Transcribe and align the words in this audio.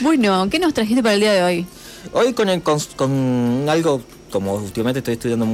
Bueno, 0.00 0.48
¿qué 0.50 0.58
nos 0.58 0.74
trajiste 0.74 1.02
para 1.02 1.14
el 1.14 1.20
día 1.20 1.32
de 1.32 1.42
hoy? 1.42 1.66
Hoy 2.12 2.32
con, 2.32 2.48
el, 2.48 2.62
con, 2.62 2.78
con 2.96 3.66
algo, 3.68 4.00
como 4.30 4.54
últimamente 4.54 4.98
estoy 4.98 5.14
estudiando 5.14 5.46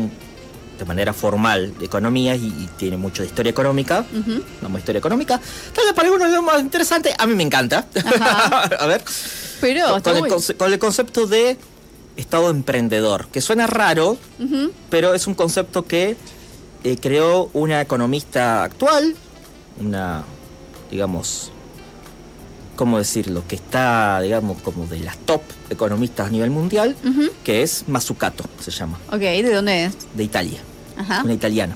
de 0.79 0.85
manera 0.85 1.13
formal 1.13 1.73
de 1.79 1.87
economía 1.87 2.35
y, 2.35 2.47
y 2.47 2.69
tiene 2.77 2.97
mucho 2.97 3.23
de 3.23 3.29
historia 3.29 3.51
económica, 3.51 4.05
Ujú. 4.13 4.43
vamos 4.61 4.81
historia 4.81 4.99
económica, 4.99 5.41
tal 5.73 5.85
vez 5.85 5.95
para 5.95 6.09
algunos 6.09 6.33
es 6.33 6.43
más 6.43 6.61
interesante, 6.61 7.15
a 7.17 7.27
mí 7.27 7.35
me 7.35 7.45
encanta. 7.45 7.87
A 8.81 8.87
ver, 8.87 9.03
Pero 9.61 10.03
con, 10.03 10.17
el 10.17 10.59
con 10.59 10.79
concepto 10.79 11.27
de 11.27 11.57
estado 12.17 12.51
emprendedor, 12.51 13.29
que 13.29 13.41
suena 13.41 13.67
raro, 13.67 14.19
pero 14.91 15.15
es 15.15 15.27
un 15.27 15.35
concepto 15.35 15.85
que 15.87 16.17
eh, 16.83 16.97
creó 17.01 17.51
una 17.55 17.81
economista 17.81 18.65
actual, 18.65 19.15
una, 19.81 20.25
digamos, 20.91 21.51
¿cómo 22.77 22.99
decirlo? 22.99 23.43
Que 23.47 23.57
está, 23.57 24.21
digamos, 24.21 24.61
como 24.63 24.87
de 24.87 25.01
las 25.01 25.17
top 25.19 25.43
economistas 25.71 26.29
a 26.29 26.31
nivel 26.31 26.51
mundial, 26.51 26.97
que 27.45 27.63
es 27.63 27.85
Mazzucato, 27.89 28.45
se 28.61 28.71
llama, 28.71 28.99
Ok, 29.09 29.19
¿de 29.21 29.53
dónde 29.55 29.85
es? 29.87 29.97
de 30.15 30.25
Italia, 30.25 30.59
Ajá. 30.97 31.23
una 31.25 31.33
italiana. 31.35 31.75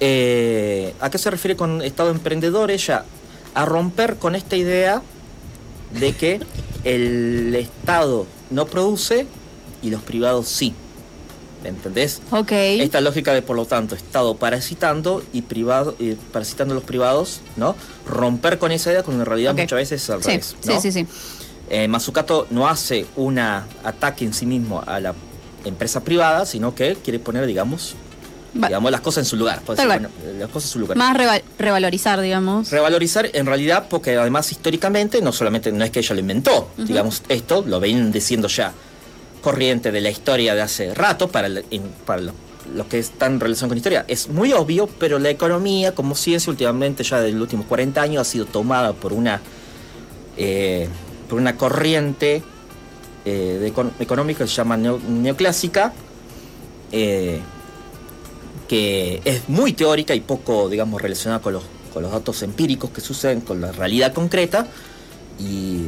Eh, 0.00 0.94
¿A 1.00 1.10
qué 1.10 1.18
se 1.18 1.30
refiere 1.30 1.56
con 1.56 1.82
estado 1.82 2.10
emprendedor? 2.10 2.70
Ella 2.70 3.04
a 3.54 3.64
romper 3.64 4.16
con 4.16 4.34
esta 4.34 4.56
idea 4.56 5.02
de 5.98 6.12
que 6.14 6.40
el 6.84 7.54
Estado 7.54 8.26
no 8.50 8.66
produce 8.66 9.26
y 9.82 9.90
los 9.90 10.02
privados 10.02 10.48
sí. 10.48 10.72
¿Me 11.62 11.68
entendés? 11.68 12.22
Ok. 12.30 12.52
Esta 12.52 13.00
lógica 13.02 13.34
de, 13.34 13.42
por 13.42 13.54
lo 13.56 13.66
tanto, 13.66 13.94
Estado 13.94 14.36
parasitando 14.36 15.22
y 15.32 15.42
privado, 15.42 15.94
eh, 16.00 16.16
parasitando 16.32 16.72
a 16.72 16.76
los 16.76 16.84
privados, 16.84 17.40
¿no? 17.56 17.76
Romper 18.06 18.58
con 18.58 18.72
esa 18.72 18.90
idea, 18.92 19.02
cuando 19.02 19.22
en 19.22 19.26
realidad 19.26 19.52
muchas 19.54 19.76
veces 19.76 20.02
es 20.02 20.08
al 20.10 20.22
Sí, 20.22 20.28
revés, 20.30 20.56
sí, 20.60 20.68
¿no? 20.70 20.80
sí, 20.80 20.92
sí. 20.92 21.06
Eh, 21.68 21.86
Mazzucato 21.86 22.46
no 22.50 22.66
hace 22.66 23.06
un 23.16 23.38
ataque 23.38 24.24
en 24.24 24.32
sí 24.32 24.46
mismo 24.46 24.82
a 24.86 24.98
la 25.00 25.14
empresa 25.64 26.02
privada, 26.02 26.46
sino 26.46 26.74
que 26.74 26.96
quiere 26.96 27.18
poner, 27.18 27.44
digamos, 27.46 27.94
Va- 28.60 28.66
digamos 28.68 28.90
las 28.90 29.02
cosas 29.02 29.24
en 29.24 29.24
su 29.26 29.36
lugar. 29.36 29.60
cual. 29.64 29.76
bueno, 29.86 30.08
las 30.38 30.48
cosas 30.48 30.70
en 30.70 30.72
su 30.72 30.78
lugar. 30.80 30.96
Más 30.96 31.14
reva- 31.16 31.40
revalorizar, 31.58 32.20
digamos. 32.22 32.70
Revalorizar 32.70 33.28
en 33.34 33.44
realidad 33.46 33.86
porque 33.90 34.16
además 34.16 34.50
históricamente 34.50 35.20
no 35.20 35.30
solamente 35.32 35.70
no 35.70 35.84
es 35.84 35.90
que 35.90 36.00
ella 36.00 36.14
lo 36.14 36.20
inventó, 36.22 36.70
digamos 36.78 37.22
esto 37.28 37.62
lo 37.66 37.78
ven 37.78 38.10
diciendo 38.10 38.48
ya 38.48 38.72
corriente 39.40 39.90
de 39.92 40.00
la 40.00 40.10
historia 40.10 40.54
de 40.54 40.62
hace 40.62 40.94
rato 40.94 41.28
para, 41.28 41.46
el- 41.48 41.64
en- 41.70 41.90
para 42.06 42.22
lo, 42.22 42.32
lo 42.74 42.88
que 42.88 42.98
está 42.98 43.26
en 43.26 43.40
relación 43.40 43.68
con 43.68 43.76
historia. 43.78 44.04
Es 44.08 44.28
muy 44.28 44.52
obvio, 44.52 44.86
pero 44.98 45.18
la 45.18 45.30
economía 45.30 45.94
como 45.94 46.14
ciencia 46.14 46.50
últimamente 46.50 47.02
ya 47.04 47.20
de 47.20 47.32
los 47.32 47.42
últimos 47.42 47.66
40 47.66 48.00
años 48.02 48.20
ha 48.20 48.30
sido 48.30 48.44
tomada 48.46 48.92
por 48.92 49.12
una, 49.12 49.40
eh, 50.36 50.88
por 51.28 51.38
una 51.38 51.56
corriente 51.56 52.42
eh, 53.24 53.72
económica 53.98 54.44
que 54.44 54.48
se 54.50 54.56
llama 54.56 54.76
neo- 54.76 55.00
neoclásica. 55.08 55.92
eh, 56.92 57.40
que 58.68 59.20
es 59.24 59.48
muy 59.48 59.72
teórica 59.72 60.14
y 60.14 60.20
poco, 60.20 60.68
digamos, 60.68 61.02
relacionada 61.02 61.42
con 61.42 61.54
los, 61.54 61.64
con 61.92 62.02
los 62.04 62.12
datos 62.12 62.40
empíricos 62.42 62.90
que 62.90 63.00
suceden 63.00 63.40
con 63.40 63.60
la 63.60 63.72
realidad 63.72 64.12
concreta 64.12 64.66
y 65.40 65.86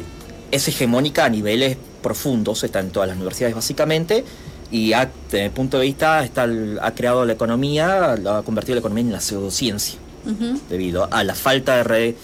es 0.51 0.67
hegemónica 0.67 1.23
a 1.25 1.29
niveles 1.29 1.77
profundos, 2.03 2.63
está 2.63 2.79
en 2.81 2.91
todas 2.91 3.07
las 3.09 3.15
universidades 3.17 3.55
básicamente 3.55 4.23
y 4.69 4.93
ha, 4.93 5.09
desde 5.31 5.45
mi 5.45 5.49
punto 5.49 5.79
de 5.79 5.85
vista 5.85 6.23
está 6.23 6.43
el- 6.43 6.77
ha 6.81 6.93
creado 6.93 7.25
la 7.25 7.33
economía, 7.33 8.13
ha 8.13 8.41
convertido 8.43 8.75
la 8.75 8.79
economía 8.81 9.03
en 9.05 9.11
la 9.13 9.21
pseudociencia 9.21 9.97
debido 10.69 11.07
a 11.11 11.23
la 11.23 11.33
falta 11.35 11.77
de, 11.77 11.83
re- 11.83 12.15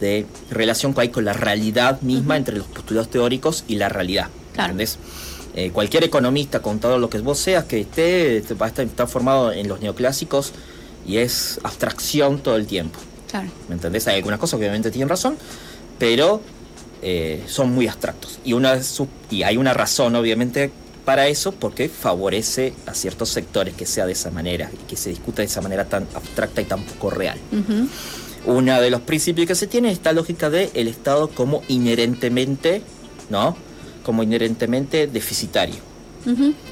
de 0.00 0.26
relación 0.50 0.92
que 0.94 1.00
hay 1.02 1.08
con 1.08 1.24
la 1.24 1.32
realidad 1.32 2.00
misma 2.02 2.36
entre 2.36 2.56
los 2.58 2.66
postulados 2.66 3.10
teóricos 3.10 3.64
y 3.68 3.76
la 3.76 3.88
realidad. 3.88 4.28
Claro. 4.52 4.72
¿Entendés? 4.72 4.98
Eh, 5.54 5.70
cualquier 5.72 6.04
economista, 6.04 6.60
contador, 6.62 7.00
lo 7.00 7.10
que 7.10 7.18
vos 7.18 7.38
seas, 7.38 7.64
que 7.64 7.80
esté, 7.80 8.36
este, 8.36 8.54
va 8.54 8.66
a 8.66 8.68
estar, 8.68 8.84
está 8.84 9.06
formado 9.08 9.50
en 9.52 9.66
los 9.66 9.80
neoclásicos 9.80 10.52
y 11.04 11.16
es 11.16 11.58
abstracción 11.64 12.38
todo 12.38 12.54
el 12.56 12.66
tiempo. 12.66 13.00
Claro. 13.28 13.48
¿Me 13.68 13.74
entendés? 13.74 14.06
Hay 14.06 14.16
algunas 14.16 14.38
cosas 14.38 14.58
que 14.58 14.64
obviamente 14.66 14.90
tienen 14.92 15.08
razón, 15.08 15.36
pero 15.98 16.40
eh, 17.02 17.42
son 17.46 17.72
muy 17.72 17.86
abstractos. 17.88 18.38
Y, 18.44 18.52
una 18.52 18.78
hay 19.44 19.56
una 19.56 19.74
razón, 19.74 20.14
obviamente, 20.16 20.70
para 21.04 21.28
eso, 21.28 21.52
porque 21.52 21.88
favorece 21.88 22.72
a 22.86 22.94
ciertos 22.94 23.30
sectores 23.30 23.74
que 23.74 23.86
sea 23.86 24.06
de 24.06 24.12
esa 24.12 24.30
manera 24.30 24.70
y 24.72 24.86
que 24.88 24.96
se 24.96 25.10
discuta 25.10 25.42
de 25.42 25.46
esa 25.46 25.60
manera 25.60 25.86
tan 25.86 26.06
abstracta 26.14 26.60
y 26.60 26.64
tan 26.64 26.82
poco 26.84 27.10
real. 27.10 27.38
Ujú. 27.52 27.88
Uno 28.46 28.80
de 28.80 28.90
los 28.90 29.00
principios 29.02 29.46
que 29.46 29.54
se 29.54 29.66
tiene 29.66 29.88
es 29.88 29.94
esta 29.94 30.12
lógica 30.12 30.50
de 30.50 30.70
el 30.74 30.88
Estado 30.88 31.28
como 31.28 31.62
inherentemente, 31.68 32.82
¿no? 33.28 33.56
Como 34.02 34.22
inherentemente 34.22 35.06
deficitario 35.06 35.76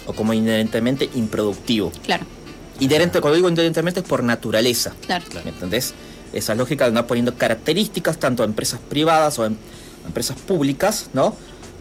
o 0.06 0.12
como 0.12 0.34
inherentemente 0.34 1.08
improductivo. 1.14 1.90
Claro, 2.04 2.26
Inherente, 2.80 3.20
cuando 3.20 3.34
digo 3.36 3.48
inherentemente 3.48 4.00
es 4.00 4.06
por 4.06 4.22
naturaleza. 4.22 4.94
claro. 5.04 5.24
¿Me 5.44 5.50
entendés? 5.50 5.94
Esa 6.32 6.54
lógica 6.54 6.84
de 6.84 6.88
andar 6.90 7.06
poniendo 7.06 7.34
características 7.34 8.18
tanto 8.18 8.42
a 8.42 8.46
empresas 8.46 8.78
privadas 8.88 9.38
o 9.38 9.42
a 9.42 9.46
em- 9.46 9.56
a 9.56 9.77
empresas 10.08 10.36
públicas, 10.38 11.10
¿no? 11.12 11.34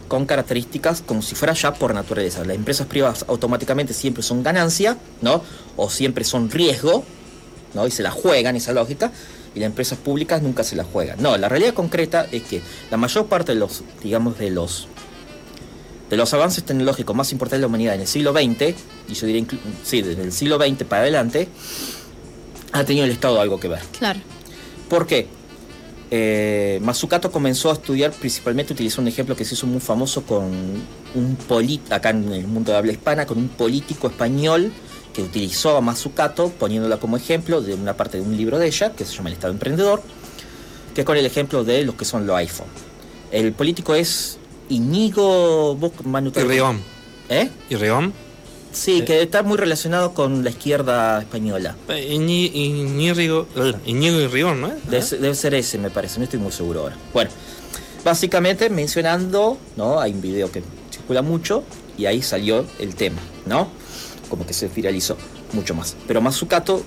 Con 0.08 0.26
características 0.26 1.02
como 1.02 1.22
si 1.22 1.36
fuera 1.36 1.54
ya 1.54 1.74
por 1.74 1.94
naturaleza. 1.94 2.46
Las 2.46 2.56
empresas 2.56 2.88
privadas 2.88 3.26
automáticamente 3.28 3.94
siempre 3.94 4.24
son 4.24 4.44
ganancia, 4.44 4.98
¿no? 5.22 5.42
O 5.76 5.90
siempre 5.90 6.24
son 6.24 6.50
riesgo, 6.50 7.04
¿no? 7.74 7.88
Y 7.88 7.92
se 7.92 8.04
la 8.04 8.12
juegan 8.12 8.56
esa 8.56 8.74
lógica. 8.74 9.12
Y 9.56 9.60
las 9.60 9.68
empresas 9.68 9.98
públicas 9.98 10.42
nunca 10.42 10.64
se 10.64 10.76
la 10.76 10.84
juegan. 10.84 11.22
No, 11.22 11.36
la 11.38 11.50
realidad 11.50 11.74
concreta 11.74 12.28
es 12.32 12.44
que 12.44 12.62
la 12.92 12.98
mayor 12.98 13.26
parte 13.26 13.54
de 13.54 13.60
los, 13.60 13.84
digamos, 14.04 14.38
de 14.38 14.52
los 14.52 14.88
de 16.10 16.16
los 16.16 16.34
avances 16.34 16.64
tecnológicos 16.64 17.16
más 17.16 17.32
importantes 17.32 17.60
de 17.60 17.62
la 17.62 17.68
humanidad 17.68 17.96
en 17.96 18.02
el 18.02 18.08
siglo 18.08 18.32
XX, 18.32 18.76
y 19.10 19.14
yo 19.14 19.28
diría, 19.28 19.46
sí, 19.84 20.02
desde 20.02 20.24
el 20.24 20.32
siglo 20.32 20.58
XX 20.58 20.84
para 20.86 21.02
adelante, 21.02 21.50
ha 22.72 22.84
tenido 22.84 23.06
el 23.06 23.12
Estado 23.12 23.42
algo 23.42 23.60
que 23.60 23.68
ver. 23.68 23.82
Claro. 23.98 24.20
¿Por 24.90 25.06
qué? 25.06 25.28
Eh, 26.10 26.80
Mazzucato 26.82 27.32
comenzó 27.32 27.70
a 27.70 27.74
estudiar 27.74 28.12
principalmente, 28.12 28.74
utilizó 28.74 29.02
un 29.02 29.08
ejemplo 29.08 29.36
que 29.36 29.44
se 29.44 29.56
hizo 29.56 29.68
muy 29.68 29.82
famoso 29.82 30.24
con 30.24 30.46
un 31.16 31.36
político, 31.48 31.94
acá 31.94 32.12
en 32.12 32.32
el 32.32 32.48
mundo 32.48 32.72
de 32.72 32.78
habla 32.78 32.92
hispana, 32.94 33.26
con 33.26 33.38
un 33.38 33.50
político 33.50 34.08
español 34.08 34.72
que 35.14 35.22
utilizó 35.22 35.76
a 35.76 35.82
Mazzucato 35.82 36.50
poniéndola 36.50 36.98
como 36.98 37.18
ejemplo 37.18 37.62
de 37.62 37.74
una 37.74 37.98
parte 37.98 38.18
de 38.18 38.24
un 38.24 38.38
libro 38.38 38.58
de 38.58 38.68
ella, 38.68 38.94
que 38.94 39.04
se 39.04 39.16
llama 39.16 39.30
El 39.30 39.34
Estado 39.34 39.52
Emprendedor, 39.52 40.02
que 40.96 41.02
es 41.02 41.06
con 41.06 41.18
el 41.18 41.26
ejemplo 41.26 41.64
de 41.64 41.84
los 41.84 41.96
que 41.96 42.06
son 42.06 42.26
los 42.26 42.38
iPhone. 42.38 42.68
El 43.32 43.52
político 43.52 43.94
es 43.94 44.38
Iñigo... 44.70 45.76
vos, 45.76 45.92
Manu. 46.06 46.32
¿Eh? 47.30 47.50
Irrión. 47.70 48.14
Sí, 48.78 49.02
que 49.02 49.22
está 49.24 49.42
muy 49.44 49.58
relacionado 49.58 50.14
con 50.14 50.44
la 50.44 50.50
izquierda 50.52 51.20
española. 51.20 51.76
Eh, 51.90 52.14
Iñi- 52.14 52.52
Iñigo 52.54 53.48
Iñigo 53.86 54.20
Irrión, 54.22 54.62
¿no? 54.62 54.72
Debe, 54.90 55.02
ser- 55.02 55.20
debe 55.20 55.36
ser 55.36 55.54
ese, 55.56 55.78
me 55.78 55.90
parece, 55.90 56.20
no 56.20 56.26
estoy 56.26 56.40
muy 56.40 56.52
seguro 56.52 56.82
ahora. 56.82 56.96
Bueno, 57.14 57.32
básicamente 58.04 58.70
mencionando, 58.70 59.58
¿no? 59.76 60.00
Hay 60.00 60.12
un 60.14 60.22
video 60.22 60.52
que 60.52 60.62
circula 60.92 61.22
mucho 61.22 61.64
y 61.98 62.06
ahí 62.06 62.22
salió 62.22 62.66
el 62.80 62.96
tema, 62.96 63.20
¿no? 63.46 63.70
Como 64.30 64.46
que 64.46 64.54
se 64.54 64.68
viralizó 64.68 65.18
mucho 65.54 65.74
más. 65.74 65.96
Pero 66.08 66.22
Mazzucato 66.22 66.84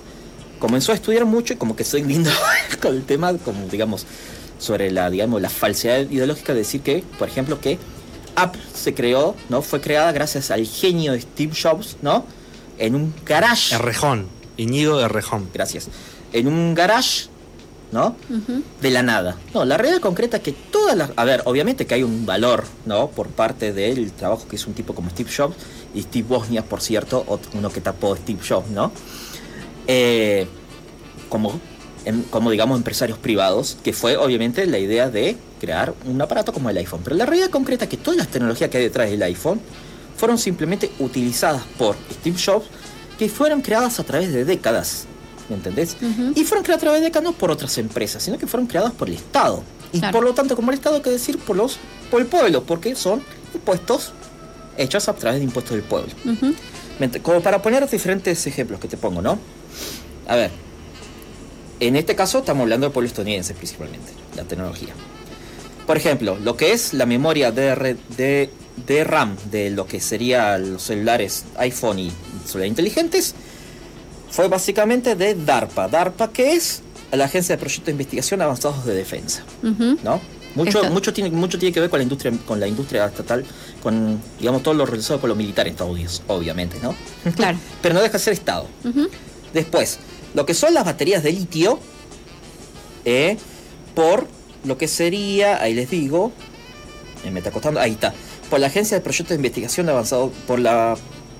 comenzó 0.59 0.91
a 0.91 0.95
estudiar 0.95 1.25
mucho 1.25 1.53
y 1.53 1.57
como 1.57 1.75
que 1.75 1.83
estoy 1.83 2.03
viendo 2.03 2.29
con 2.81 2.95
el 2.95 3.03
tema, 3.03 3.33
como 3.37 3.67
digamos, 3.67 4.05
sobre 4.59 4.91
la, 4.91 5.09
digamos, 5.09 5.41
la 5.41 5.49
falsedad 5.49 6.01
ideológica 6.09 6.53
de 6.53 6.59
decir 6.59 6.81
que, 6.81 7.03
por 7.19 7.27
ejemplo, 7.27 7.59
que 7.59 7.77
Apple 8.35 8.61
se 8.73 8.93
creó, 8.93 9.35
¿no? 9.49 9.61
Fue 9.61 9.81
creada 9.81 10.11
gracias 10.11 10.51
al 10.51 10.65
genio 10.65 11.13
de 11.13 11.21
Steve 11.21 11.53
Jobs, 11.61 11.97
¿no? 12.01 12.25
En 12.77 12.95
un 12.95 13.13
garage. 13.25 13.75
Errejón. 13.75 14.27
Iñigo 14.57 14.99
Errejón. 14.99 15.49
Gracias. 15.53 15.87
En 16.33 16.47
un 16.47 16.73
garage, 16.73 17.27
¿no? 17.91 18.15
De 18.81 18.89
la 18.91 19.03
nada. 19.03 19.37
No, 19.53 19.65
la 19.65 19.77
realidad 19.77 20.01
concreta 20.01 20.37
es 20.37 20.43
que 20.43 20.51
todas 20.53 20.95
las... 20.95 21.11
A 21.15 21.23
ver, 21.25 21.41
obviamente 21.45 21.85
que 21.85 21.95
hay 21.95 22.03
un 22.03 22.25
valor, 22.25 22.63
¿no? 22.85 23.09
Por 23.09 23.27
parte 23.27 23.73
del 23.73 24.11
trabajo 24.13 24.47
que 24.47 24.55
hizo 24.55 24.67
un 24.69 24.73
tipo 24.75 24.95
como 24.95 25.09
Steve 25.09 25.29
Jobs 25.35 25.55
y 25.93 26.01
Steve 26.03 26.25
Wozniak, 26.29 26.65
por 26.65 26.81
cierto, 26.81 27.25
uno 27.53 27.69
que 27.69 27.81
tapó 27.81 28.15
Steve 28.15 28.39
Jobs, 28.47 28.69
¿no? 28.69 28.91
Eh, 29.87 30.47
como, 31.29 31.59
em- 32.05 32.23
como, 32.23 32.49
digamos, 32.51 32.77
empresarios 32.77 33.17
privados, 33.17 33.77
que 33.83 33.93
fue 33.93 34.15
obviamente 34.17 34.65
la 34.67 34.77
idea 34.79 35.09
de 35.09 35.37
crear 35.61 35.93
un 36.05 36.19
aparato 36.19 36.51
como 36.51 36.69
el 36.71 36.77
iPhone. 36.77 37.01
Pero 37.03 37.15
la 37.15 37.25
realidad 37.27 37.51
concreta 37.51 37.85
es 37.85 37.89
que 37.91 37.97
todas 37.97 38.17
las 38.17 38.27
tecnologías 38.29 38.69
que 38.71 38.77
hay 38.79 38.83
detrás 38.85 39.09
del 39.11 39.21
iPhone 39.21 39.61
fueron 40.17 40.39
simplemente 40.39 40.91
utilizadas 40.99 41.61
por 41.77 41.95
Steve 42.11 42.35
Jobs, 42.43 42.65
que 43.19 43.29
fueron 43.29 43.61
creadas 43.61 43.99
a 43.99 44.03
través 44.03 44.33
de 44.33 44.43
décadas. 44.43 45.05
¿Me 45.49 45.55
entendés? 45.57 45.95
Ujú. 46.01 46.31
Y 46.35 46.43
fueron 46.45 46.63
creadas 46.63 46.79
a 46.81 46.85
través 46.85 47.01
de 47.01 47.05
décadas 47.07 47.23
no 47.25 47.33
por 47.33 47.51
otras 47.51 47.77
empresas, 47.77 48.23
sino 48.23 48.37
que 48.39 48.47
fueron 48.47 48.65
creadas 48.67 48.91
por 48.93 49.07
el 49.07 49.15
Estado. 49.15 49.61
Y 49.93 49.99
Claro. 49.99 50.13
por 50.17 50.23
lo 50.23 50.33
tanto, 50.33 50.55
como 50.55 50.71
el 50.71 50.77
Estado, 50.77 51.01
que 51.01 51.09
decir 51.11 51.37
por 51.37 51.55
los 51.55 51.77
por 52.09 52.21
el 52.21 52.27
pueblo, 52.27 52.63
porque 52.63 52.95
son 52.95 53.21
impuestos 53.53 54.13
hechos 54.77 55.07
a 55.09 55.13
través 55.13 55.39
de 55.39 55.45
impuestos 55.45 55.73
del 55.75 55.83
pueblo. 55.83 56.11
Ujú. 56.25 56.53
Mente- 56.99 57.21
Como 57.21 57.41
para 57.41 57.61
poner 57.61 57.87
diferentes 57.89 58.47
ejemplos 58.47 58.79
que 58.79 58.87
te 58.87 58.97
pongo, 58.97 59.21
¿no? 59.21 59.37
A 60.27 60.35
ver, 60.35 60.51
en 61.79 61.95
este 61.95 62.15
caso 62.15 62.39
estamos 62.39 62.61
hablando 62.63 62.85
del 62.87 62.93
pueblo 62.93 63.07
estadounidense 63.07 63.53
principalmente, 63.53 64.11
la 64.35 64.43
tecnología. 64.43 64.93
Por 65.91 65.97
ejemplo, 65.97 66.37
lo 66.41 66.55
que 66.55 66.71
es 66.71 66.93
la 66.93 67.05
memoria 67.05 67.51
de, 67.51 67.97
de, 68.15 68.49
de 68.87 69.03
RAM 69.03 69.35
de 69.51 69.71
lo 69.71 69.85
que 69.85 69.99
serían 69.99 70.71
los 70.71 70.83
celulares 70.83 71.43
iPhone 71.57 71.99
y 71.99 72.13
celulares 72.45 72.69
inteligentes 72.69 73.35
fue 74.29 74.47
básicamente 74.47 75.17
de 75.17 75.35
DARPA. 75.35 75.89
DARPA, 75.89 76.31
que 76.31 76.53
es 76.53 76.81
la 77.11 77.25
Agencia 77.25 77.57
de 77.57 77.59
Proyectos 77.59 77.87
de 77.87 77.91
Investigación 77.91 78.41
Avanzados 78.41 78.85
de 78.85 78.93
Defensa. 78.93 79.43
¿no? 79.61 80.21
Mucho, 80.55 80.81
mucho, 80.85 81.11
tiene, 81.11 81.29
mucho 81.29 81.59
tiene 81.59 81.73
que 81.73 81.81
ver 81.81 81.89
con 81.89 81.99
la 81.99 82.03
industria, 82.03 82.31
con 82.45 82.57
la 82.57 82.69
industria 82.69 83.07
estatal, 83.07 83.43
con 83.83 84.17
digamos 84.39 84.63
todo 84.63 84.73
lo 84.75 84.85
relacionado 84.85 85.19
con 85.19 85.29
lo 85.29 85.35
militar 85.35 85.67
en 85.67 85.73
Estados 85.73 85.91
Unidos, 85.91 86.23
obviamente, 86.27 86.77
¿no? 86.81 86.95
Claro. 87.35 87.57
Pero 87.81 87.95
no 87.95 88.01
deja 88.01 88.13
de 88.13 88.19
ser 88.19 88.31
Estado. 88.31 88.65
Después, 89.53 89.99
lo 90.35 90.45
que 90.45 90.53
son 90.53 90.73
las 90.73 90.85
baterías 90.85 91.21
de 91.21 91.33
litio, 91.33 91.81
eh, 93.03 93.37
por 93.93 94.25
lo 94.63 94.77
que 94.77 94.87
sería, 94.87 95.61
ahí 95.61 95.73
les 95.73 95.89
digo, 95.89 96.31
eh, 97.25 97.31
me 97.31 97.39
está 97.39 97.51
costando, 97.51 97.79
ahí 97.79 97.91
está, 97.91 98.13
por 98.49 98.59
la 98.59 98.67
Agencia 98.67 98.97
de 98.97 99.01
Proyectos 99.01 99.29
de 99.29 99.35
Investigación 99.35 99.89
Avanzado, 99.89 100.31
por 100.47 100.59
la, 100.59 100.97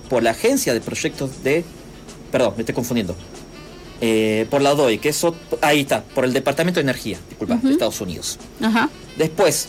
por 0.10 0.24
la 0.24 0.32
Agencia 0.32 0.74
de 0.74 0.82
Proyectos 0.82 1.44
de, 1.44 1.64
perdón, 2.32 2.54
me 2.56 2.62
estoy 2.64 2.76
confundiendo, 2.76 3.16
Eh, 4.04 4.48
por 4.50 4.64
la 4.64 4.74
DOI, 4.74 4.98
que 4.98 5.10
eso, 5.10 5.36
ahí 5.62 5.82
está, 5.82 6.04
por 6.04 6.26
el 6.26 6.34
Departamento 6.34 6.80
de 6.80 6.86
Energía, 6.90 7.20
disculpa, 7.30 7.58
de 7.62 7.72
Estados 7.72 8.02
Unidos. 8.02 8.40
Ajá. 8.60 8.90
Después, 9.16 9.68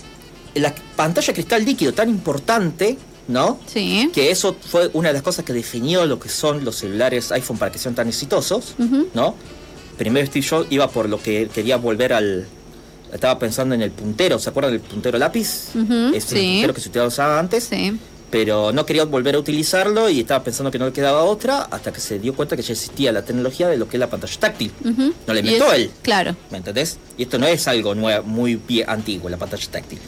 la 0.54 0.74
pantalla 0.96 1.34
cristal 1.34 1.62
líquido 1.66 1.92
tan 1.92 2.08
importante, 2.08 2.96
¿no? 3.28 3.58
Sí. 3.66 4.10
que 4.14 4.30
eso 4.30 4.56
fue 4.58 4.88
una 4.94 5.08
de 5.08 5.14
las 5.14 5.22
cosas 5.22 5.44
que 5.44 5.52
definió 5.52 6.06
lo 6.06 6.18
que 6.18 6.30
son 6.30 6.64
los 6.64 6.76
celulares 6.76 7.30
iPhone 7.30 7.58
para 7.58 7.70
que 7.70 7.78
sean 7.78 7.94
tan 7.94 8.08
exitosos. 8.08 8.74
¿no? 9.12 9.34
Primero 9.98 10.26
Steve 10.26 10.46
Jobs 10.48 10.66
iba 10.70 10.88
por 10.88 11.10
lo 11.10 11.22
que 11.22 11.48
quería 11.52 11.76
volver 11.76 12.14
al... 12.14 12.46
Estaba 13.12 13.38
pensando 13.38 13.74
en 13.74 13.82
el 13.82 13.90
puntero, 13.90 14.38
¿se 14.38 14.48
acuerdan 14.48 14.72
del 14.72 14.80
puntero 14.80 15.18
lápiz? 15.18 15.68
Ujú, 15.74 16.14
Es 16.14 16.24
un 16.24 16.30
sí. 16.38 16.52
puntero 16.54 16.74
que 16.74 16.80
se 16.80 16.88
utilizaba 16.88 17.38
antes, 17.38 17.64
Sí. 17.64 17.98
pero 18.30 18.72
no 18.72 18.86
quería 18.86 19.04
volver 19.04 19.34
a 19.34 19.38
utilizarlo 19.38 20.08
y 20.08 20.20
estaba 20.20 20.42
pensando 20.42 20.70
que 20.70 20.78
no 20.78 20.86
le 20.86 20.92
quedaba 20.94 21.22
otra 21.24 21.62
hasta 21.70 21.92
que 21.92 22.00
se 22.00 22.18
dio 22.18 22.34
cuenta 22.34 22.56
que 22.56 22.62
ya 22.62 22.72
existía 22.72 23.12
la 23.12 23.22
tecnología 23.22 23.68
de 23.68 23.76
lo 23.76 23.86
que 23.86 23.96
es 23.96 24.00
la 24.00 24.08
pantalla 24.08 24.40
táctil. 24.40 24.72
No 24.82 25.12
la 25.34 25.34
Y 25.34 25.38
inventó 25.40 25.70
es- 25.72 25.78
él. 25.80 25.90
Claro. 26.00 26.34
¿Me 26.50 26.56
entendés? 26.58 26.96
Y 27.18 27.24
esto 27.24 27.38
no 27.38 27.46
es 27.46 27.68
algo 27.68 27.94
nuevo, 27.94 28.24
muy 28.26 28.58
antiguo, 28.86 29.28
la 29.28 29.36
pantalla 29.36 29.66
táctil. 29.70 29.98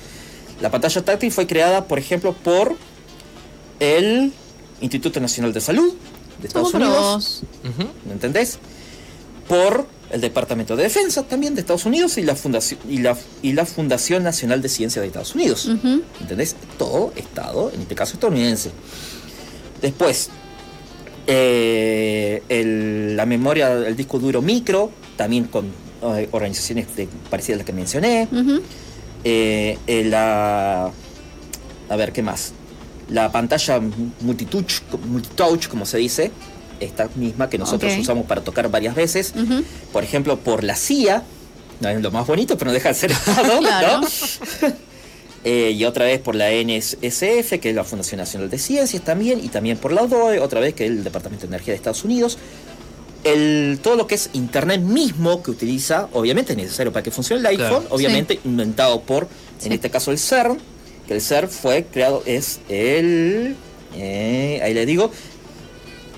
La 0.63 0.71
pantalla 0.71 1.03
táctil 1.05 1.31
fue 1.31 1.47
creada, 1.47 1.85
por 1.85 1.99
ejemplo, 1.99 2.33
por 2.33 2.75
el 3.81 4.33
Instituto 4.81 5.21
Nacional 5.21 5.53
de 5.53 5.61
Salud 5.61 5.93
de 6.41 6.49
Estados 6.49 6.73
Unidos. 6.73 7.43
¿Me 8.07 8.13
entendés? 8.13 8.59
Por 9.49 9.87
el 10.15 10.21
Departamento 10.21 10.77
de 10.77 10.85
Defensa 10.85 11.25
también 11.25 11.55
de 11.55 11.61
Estados 11.63 11.85
Unidos 11.87 12.17
y 12.19 12.23
la 12.23 12.35
Fundación, 12.37 12.79
y 12.89 12.99
la, 12.99 13.17
y 13.43 13.53
la 13.53 13.67
Fundación 13.67 14.23
Nacional 14.23 14.63
de 14.63 14.69
Ciencia 14.69 15.03
de 15.03 15.09
Estados 15.09 15.35
Unidos. 15.35 15.67
Ujú. 15.67 16.03
¿Entendés? 16.21 16.55
Todo 16.79 17.13
Estado, 17.17 17.71
en 17.75 17.81
este 17.83 17.95
caso 17.97 18.15
estadounidense. 18.15 18.71
Después, 19.83 20.31
eh, 21.27 22.43
el- 22.49 23.17
la 23.17 23.27
memoria, 23.27 23.73
el 23.73 23.97
disco 23.97 24.19
duro 24.19 24.41
micro, 24.43 24.91
también 25.17 25.45
con 25.45 25.67
eh, 26.17 26.29
organizaciones 26.33 26.95
de- 26.97 27.09
parecidas 27.31 27.57
a 27.57 27.59
las 27.61 27.67
que 27.67 27.73
mencioné. 27.73 28.29
Eh, 29.25 29.79
la. 30.11 30.91
A 31.89 31.97
ver, 31.97 32.13
¿qué 32.13 32.23
más? 32.23 32.53
La 33.09 33.33
pantalla 33.33 33.81
multitouch, 34.21 34.83
multitouch, 35.09 35.69
como 35.69 35.87
se 35.87 35.99
dice, 35.99 36.31
esta 36.85 37.09
misma 37.17 37.49
que 37.51 37.59
nosotros 37.59 37.93
Ok. 37.93 38.01
usamos 38.01 38.27
para 38.27 38.43
tocar 38.43 38.71
varias 38.71 38.95
veces. 38.95 39.33
Ujú. 39.37 39.63
Por 39.93 40.05
ejemplo, 40.05 40.39
por 40.39 40.63
la 40.65 40.77
CIA, 40.77 41.23
no 41.81 41.89
es 41.89 42.01
lo 42.03 42.11
más 42.11 42.27
bonito, 42.27 42.57
pero 42.57 42.71
no 42.71 42.75
deja 42.75 42.89
de 42.91 42.95
ser 42.95 43.11
Estado, 43.13 43.59
Claro. 43.61 44.01
¿no? 44.01 44.09
Eh, 45.47 45.73
y 45.73 45.85
otra 45.85 46.07
vez 46.07 46.21
por 46.21 46.35
la 46.35 46.49
NSF, 46.51 47.59
que 47.61 47.69
es 47.69 47.75
la 47.75 47.85
Fundación 47.85 48.17
Nacional 48.19 48.49
de 48.49 48.57
Ciencias 48.59 49.05
también, 49.05 49.45
y 49.45 49.49
también 49.49 49.77
por 49.77 49.93
la 49.93 50.01
ODOE, 50.01 50.39
otra 50.41 50.59
vez 50.59 50.73
que 50.73 50.87
es 50.87 50.91
el 50.91 51.05
Departamento 51.05 51.43
de 51.43 51.49
Energía 51.49 51.73
de 51.73 51.77
Estados 51.77 52.03
Unidos. 52.03 52.39
El, 53.25 53.79
todo 53.83 53.97
lo 53.97 54.07
que 54.07 54.15
es 54.15 54.31
Internet 54.33 54.81
mismo 54.81 55.43
que 55.43 55.51
utiliza, 55.51 56.09
obviamente 56.15 56.53
es 56.53 56.57
necesario 56.59 56.93
para 56.93 57.03
que 57.03 57.11
funcione 57.11 57.47
el 57.47 57.57
Claro. 57.57 57.77
iPhone, 57.77 57.89
obviamente 57.91 58.41
inventado 58.45 59.03
por, 59.03 59.29
Sí. 59.59 59.67
en 59.67 59.73
este 59.73 59.91
caso, 59.91 60.11
el 60.13 60.19
CERN, 60.19 60.59
que 61.07 61.13
el 61.15 61.21
CERN 61.21 61.51
fue 61.51 61.85
creado, 61.93 62.23
es 62.25 62.61
el, 62.71 63.55
eh, 63.97 64.61
ahí 64.63 64.73
le 64.73 64.87
digo, 64.87 65.11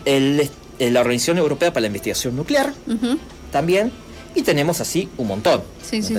el, 0.07 0.49
eh, 0.79 0.91
la 0.91 1.01
Organización 1.01 1.37
Europea 1.37 1.73
para 1.73 1.83
la 1.83 1.89
Investigación 1.89 2.35
Nuclear, 2.35 2.73
también. 3.53 3.93
Y 4.35 4.43
tenemos 4.43 4.81
así 4.81 5.09
un 5.17 5.29
montón. 5.29 5.63
Sí, 5.83 6.03
sí. 6.03 6.15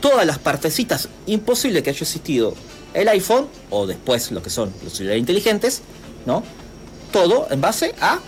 Todas 0.00 0.24
las 0.24 0.38
partecitas, 0.38 1.08
imposible 1.26 1.82
que 1.82 1.90
haya 1.90 2.00
existido 2.00 2.54
el 2.94 3.08
iPhone 3.08 3.48
o 3.70 3.86
después 3.86 4.30
lo 4.30 4.40
que 4.42 4.50
son 4.50 4.72
los 4.84 4.92
celulares 4.92 5.20
inteligentes, 5.20 5.82
¿no? 6.26 6.44
Todo 7.12 7.48
en 7.50 7.60
base 7.60 7.94
a 8.00 8.20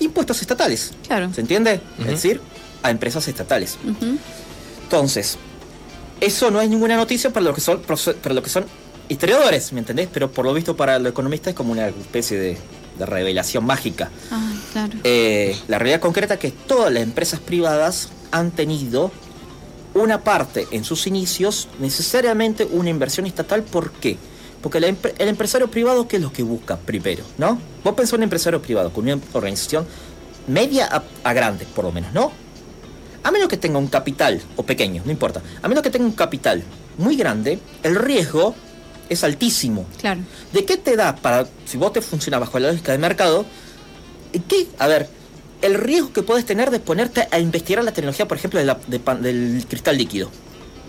impuestos 0.00 0.40
estatales. 0.40 0.90
Claro. 1.06 1.32
¿Se 1.32 1.40
entiende? 1.40 1.80
Es 2.00 2.06
decir, 2.06 2.40
a 2.82 2.90
empresas 2.90 3.28
estatales. 3.28 3.78
Entonces, 4.82 5.38
eso 6.20 6.50
no 6.50 6.60
es 6.60 6.68
ninguna 6.68 6.96
noticia 6.96 7.30
para 7.30 7.44
lo 7.44 7.54
que 7.54 7.60
son, 7.60 7.80
para 7.80 8.34
lo 8.34 8.42
que 8.42 8.50
son 8.50 8.64
historiadores, 9.08 9.72
¿me 9.72 9.80
entendés? 9.80 10.08
Pero 10.12 10.32
por 10.32 10.44
lo 10.44 10.52
visto 10.52 10.76
para 10.76 10.98
los 10.98 11.12
economistas 11.12 11.52
es 11.52 11.54
como 11.54 11.72
una 11.72 11.88
especie 11.88 12.38
de, 12.38 12.58
de 12.98 13.06
revelación 13.06 13.64
mágica. 13.64 14.10
Ah, 14.30 14.49
claro. 14.72 14.98
Eh, 15.04 15.56
la 15.68 15.78
realidad 15.78 16.00
concreta 16.00 16.34
es 16.34 16.40
que 16.40 16.50
todas 16.50 16.92
las 16.92 17.02
empresas 17.02 17.40
privadas 17.40 18.08
han 18.30 18.50
tenido 18.50 19.10
una 19.94 20.22
parte 20.22 20.66
en 20.70 20.84
sus 20.84 21.06
inicios 21.06 21.68
necesariamente 21.78 22.64
una 22.64 22.90
inversión 22.90 23.26
estatal. 23.26 23.62
¿Por 23.62 23.92
qué? 23.92 24.16
Porque 24.62 24.78
el 24.78 25.28
empresario 25.28 25.70
privado, 25.70 26.06
¿qué 26.06 26.16
es 26.16 26.22
lo 26.22 26.32
que 26.32 26.42
busca 26.42 26.76
primero? 26.76 27.24
¿No? 27.38 27.58
Vos 27.82 27.94
pensás 27.94 28.12
en 28.14 28.20
un 28.20 28.24
empresario 28.24 28.60
privado 28.60 28.92
con 28.92 29.04
una 29.04 29.18
organización 29.32 29.86
media 30.46 30.86
a, 30.86 31.02
a 31.24 31.32
grande, 31.32 31.66
por 31.74 31.84
lo 31.84 31.92
menos, 31.92 32.12
¿no? 32.12 32.30
A 33.22 33.30
menos 33.30 33.48
que 33.48 33.56
tenga 33.56 33.78
un 33.78 33.88
capital, 33.88 34.40
o 34.56 34.62
pequeño, 34.62 35.02
no 35.04 35.10
importa. 35.10 35.42
A 35.62 35.68
menos 35.68 35.82
que 35.82 35.90
tenga 35.90 36.06
un 36.06 36.12
capital 36.12 36.62
muy 36.98 37.16
grande, 37.16 37.58
el 37.82 37.96
riesgo 37.96 38.54
es 39.08 39.24
altísimo. 39.24 39.86
Claro. 39.98 40.20
¿De 40.52 40.64
qué 40.64 40.76
te 40.76 40.96
da 40.96 41.16
para, 41.16 41.46
si 41.66 41.76
vos 41.76 41.92
te 41.92 42.00
funciona 42.00 42.38
bajo 42.38 42.58
la 42.58 42.68
lógica 42.68 42.92
de 42.92 42.98
mercado, 42.98 43.44
qué? 44.48 44.66
A 44.78 44.86
ver, 44.86 45.08
el 45.62 45.74
riesgo 45.74 46.12
que 46.12 46.22
puedes 46.22 46.44
tener 46.46 46.70
de 46.70 46.80
ponerte 46.80 47.26
a 47.30 47.38
investigar 47.38 47.84
la 47.84 47.92
tecnología, 47.92 48.26
por 48.28 48.36
ejemplo, 48.36 48.58
de 48.60 48.66
la- 48.66 48.78
de 48.86 48.98
pan- 49.00 49.22
del 49.22 49.64
cristal 49.68 49.98
líquido. 49.98 50.30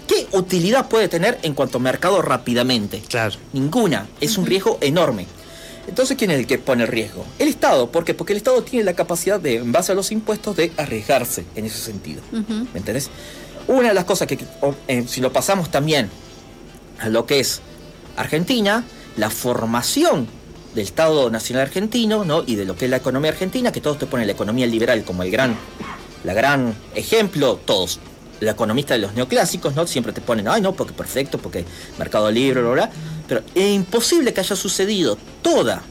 ¿Qué 0.08 0.28
utilidad 0.32 0.88
puede 0.90 1.08
tener 1.08 1.40
en 1.44 1.54
cuanto 1.54 1.78
a 1.78 1.82
mercado 1.82 2.22
rápidamente? 2.22 3.02
Claro. 3.08 3.36
Ninguna. 3.54 4.08
Es 4.20 4.38
un 4.38 4.46
riesgo 4.46 4.78
enorme. 4.82 5.26
Entonces, 5.88 6.15
¿quién 6.18 6.32
es 6.32 6.39
el 6.39 6.48
que 6.48 6.58
pone 6.60 6.84
el 6.84 6.89
riesgo? 6.89 7.25
El 7.39 7.48
Estado. 7.48 7.89
¿Por 7.92 8.04
qué? 8.06 8.13
Porque 8.13 8.34
el 8.34 8.38
Estado 8.38 8.62
tiene 8.63 8.84
la 8.86 8.94
capacidad 8.94 9.39
de, 9.39 9.56
en 9.56 9.72
base 9.72 9.92
a 9.92 9.96
los 9.96 10.12
impuestos, 10.12 10.56
de 10.56 10.72
arriesgarse 10.77 11.46
en 11.56 11.65
ese 11.65 11.77
sentido. 11.80 12.22
¿Me 12.32 12.80
entendés? 12.80 13.10
Una 13.68 13.89
de 13.89 13.94
las 13.94 14.06
cosas 14.06 14.27
que, 14.27 14.38
eh, 14.88 15.06
si 15.08 15.22
lo 15.22 15.32
pasamos 15.34 15.72
también 15.72 16.10
a 17.00 17.10
lo 17.10 17.25
que 17.25 17.39
es 17.39 17.62
Argentina, 18.18 18.84
la 19.18 19.30
formación 19.30 20.27
del 20.74 20.84
Estado 20.84 21.30
Nacional 21.30 21.63
Argentino, 21.63 22.24
¿no? 22.25 22.44
Y 22.46 22.56
de 22.56 22.66
lo 22.66 22.75
que 22.75 22.86
es 22.86 22.92
la 22.92 22.98
economía 22.98 23.32
argentina, 23.32 23.72
que 23.72 23.82
todos 23.82 24.00
te 24.00 24.06
ponen 24.06 24.28
la 24.28 24.34
economía 24.34 24.68
liberal 24.68 25.04
como 25.04 25.24
el 25.24 25.32
gran, 25.32 25.56
la 26.24 26.34
gran 26.34 26.75
ejemplo, 26.96 27.60
todos. 27.63 28.00
La 28.40 28.51
economista 28.51 28.96
de 28.96 29.01
los 29.01 29.13
neoclásicos, 29.13 29.75
¿no? 29.75 29.86
Siempre 29.86 30.13
te 30.13 30.22
ponen, 30.22 30.48
ay, 30.48 30.62
no, 30.62 30.74
porque 30.74 30.94
perfecto, 30.94 31.38
porque 31.38 31.63
mercado 32.00 32.32
libre, 32.32 32.62
bla, 32.62 32.72
bla. 32.72 32.86
bla". 32.88 32.96
Pero 33.28 33.44
es 33.54 33.72
imposible 33.72 34.34
que 34.34 34.40
haya 34.40 34.56
sucedido 34.56 35.18
toda 35.44 35.84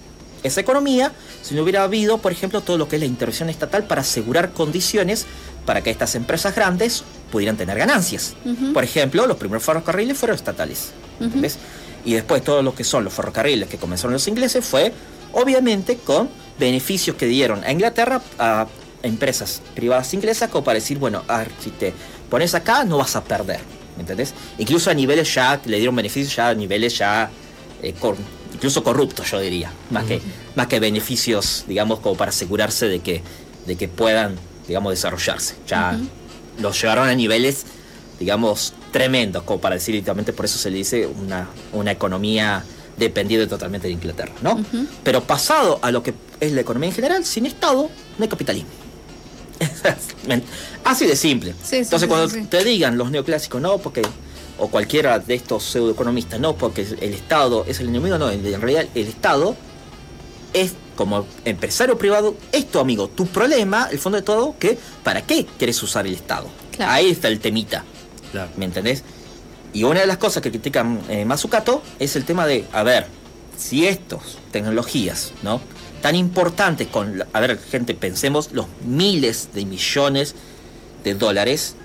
esa 0.43 0.61
economía 0.61 1.13
si 1.43 1.55
no 1.55 1.63
hubiera 1.63 1.85
habido, 1.85 2.19
por 2.19 2.33
ejemplo, 2.33 2.61
todo 2.61 2.77
lo 2.77 2.89
que 2.89 2.97
es 2.97 3.01
la 3.01 3.07
intervención 3.07 3.49
estatal 3.51 3.85
para 3.85 4.01
asegurar 4.01 4.53
condiciones 4.53 5.27
para 5.65 5.83
que 5.83 5.91
estas 5.91 6.15
empresas 6.15 6.55
grandes 6.55 7.05
pudieran 7.31 7.57
tener 7.57 7.79
ganancias. 7.79 8.35
Por 8.73 8.83
ejemplo, 8.85 9.27
los 9.27 9.37
primeros 9.37 9.63
ferrocarriles 9.63 10.19
fueron 10.19 10.37
estatales. 10.37 10.91
¿entendés? 11.21 11.59
Y 12.05 12.15
después 12.15 12.43
todo 12.43 12.63
lo 12.63 12.75
que 12.75 12.85
son 12.85 13.05
los 13.05 13.13
ferrocarriles 13.13 13.69
que 13.69 13.77
comenzaron 13.79 14.13
los 14.15 14.27
ingleses 14.29 14.65
fue, 14.65 14.93
obviamente, 15.33 15.97
con 15.99 16.29
beneficios 16.59 17.17
que 17.17 17.27
dieron 17.27 17.63
a 17.65 17.73
Inglaterra 17.73 18.21
a 18.39 18.67
empresas 19.03 19.63
privadas 19.75 20.13
inglesas 20.15 20.51
como 20.51 20.65
para 20.65 20.75
decir, 20.75 20.99
bueno, 20.99 21.23
a 21.29 21.39
ver, 21.39 21.51
si 21.63 21.71
te 21.71 21.93
pones 22.29 22.55
acá 22.55 22.85
no 22.85 22.99
vas 22.99 23.17
a 23.17 23.25
perder. 23.25 23.61
¿Me 23.97 24.03
entendés? 24.03 24.33
Incluso 24.59 24.91
a 24.91 24.95
niveles 24.95 25.35
ya, 25.35 25.61
le 25.65 25.77
dieron 25.79 25.95
beneficios 25.97 26.35
ya 26.37 26.49
a 26.51 26.55
niveles 26.55 26.97
ya, 26.99 27.31
eh, 27.83 27.93
cor- 27.99 28.17
incluso 28.55 28.83
corruptos, 28.83 29.31
yo 29.31 29.41
diría. 29.41 29.71
Más, 29.91 30.05
que, 30.05 30.21
más 30.55 30.67
que 30.69 30.81
beneficios, 30.81 31.65
digamos, 31.69 32.01
como 32.01 32.17
para 32.17 32.31
asegurarse 32.31 32.89
de 32.89 33.01
que, 33.01 33.23
de 33.67 33.77
que 33.77 33.89
puedan, 33.89 34.37
digamos, 34.67 34.93
desarrollarse. 34.93 35.55
Ya 35.67 35.99
los 36.59 36.81
llevaron 36.81 37.09
a 37.09 37.15
niveles, 37.15 37.65
digamos, 38.19 38.73
tremendos, 38.93 39.43
como 39.45 39.61
para 39.61 39.77
decir 39.77 39.95
literalmente, 39.95 40.33
por 40.33 40.45
eso 40.45 40.59
se 40.59 40.71
le 40.71 40.79
dice 40.79 41.07
una, 41.07 41.49
una 41.73 41.93
economía 41.93 42.65
dependiente 42.97 43.47
totalmente 43.47 43.89
de 43.89 43.95
Inglaterra, 43.95 44.33
¿no? 44.43 44.63
Pero 45.03 45.23
pasado 45.23 45.79
a 45.83 45.91
lo 45.91 46.03
que 46.03 46.15
es 46.39 46.53
la 46.53 46.61
economía 46.61 46.89
en 46.89 46.95
general, 46.95 47.25
sin 47.25 47.47
Estado 47.47 47.91
no 48.19 48.23
hay 48.23 48.29
capitalismo. 48.29 48.71
Así 50.85 51.07
de 51.07 51.17
simple. 51.17 51.53
Sí, 51.53 51.57
sí, 51.71 51.77
Entonces 51.77 52.03
sí, 52.03 52.07
cuando 52.07 52.49
te 52.49 52.65
digan 52.65 52.97
los 52.97 53.11
neoclásicos, 53.11 53.61
no, 53.61 53.79
porque 53.79 54.03
o 54.59 54.69
cualquiera 54.69 55.19
de 55.19 55.35
estos 55.35 55.65
pseudoeconomistas, 55.65 56.39
no, 56.39 56.55
porque 56.55 56.83
el 57.01 57.15
Estado 57.15 57.65
es 57.67 57.81
el 57.81 57.89
enemigo, 57.89 58.19
no, 58.19 58.31
en 58.31 58.45
en 58.45 58.61
realidad 58.61 58.87
el 58.95 59.09
Estado 59.09 59.57
es 60.53 60.75
como 60.97 61.27
empresario 61.45 61.97
privado, 61.97 62.35
es 62.53 62.71
tu 62.71 62.79
amigo. 62.79 63.09
Tu 63.09 63.27
problema, 63.27 63.89
el 63.91 63.99
fondo 63.99 64.17
de 64.17 64.23
todo, 64.23 64.55
que 64.59 64.79
¿para 65.03 65.23
qué 65.23 65.47
quieres 65.59 65.83
usar 65.83 66.07
el 66.07 66.15
Estado? 66.15 66.49
Claro. 66.73 66.93
Ahí 66.93 67.11
está 67.11 67.29
el 67.29 67.41
temita, 67.41 67.85
Claro. 68.33 68.51
¿me 68.57 68.65
entendés? 68.65 69.03
Y 69.73 69.85
una 69.85 70.01
de 70.01 70.07
las 70.07 70.19
cosas 70.19 70.43
que 70.43 70.51
critican 70.51 71.01
eh, 71.09 71.25
Mazzucato 71.25 71.83
es 71.99 72.17
el 72.17 72.25
tema 72.25 72.47
de, 72.47 72.65
a 72.73 72.83
ver, 72.83 73.07
si 73.57 73.87
estos 73.87 74.39
tecnologías, 74.51 75.33
¿no? 75.43 75.61
Tan 76.03 76.17
importantes 76.17 76.89
con, 76.89 77.25
a 77.33 77.41
ver, 77.41 77.59
gente, 77.59 77.95
pensemos 77.95 78.53
los 78.53 78.67
miles 78.85 79.51
de 79.55 79.67
millones 79.67 80.35
de 81.05 81.15
dólares, 81.15 81.77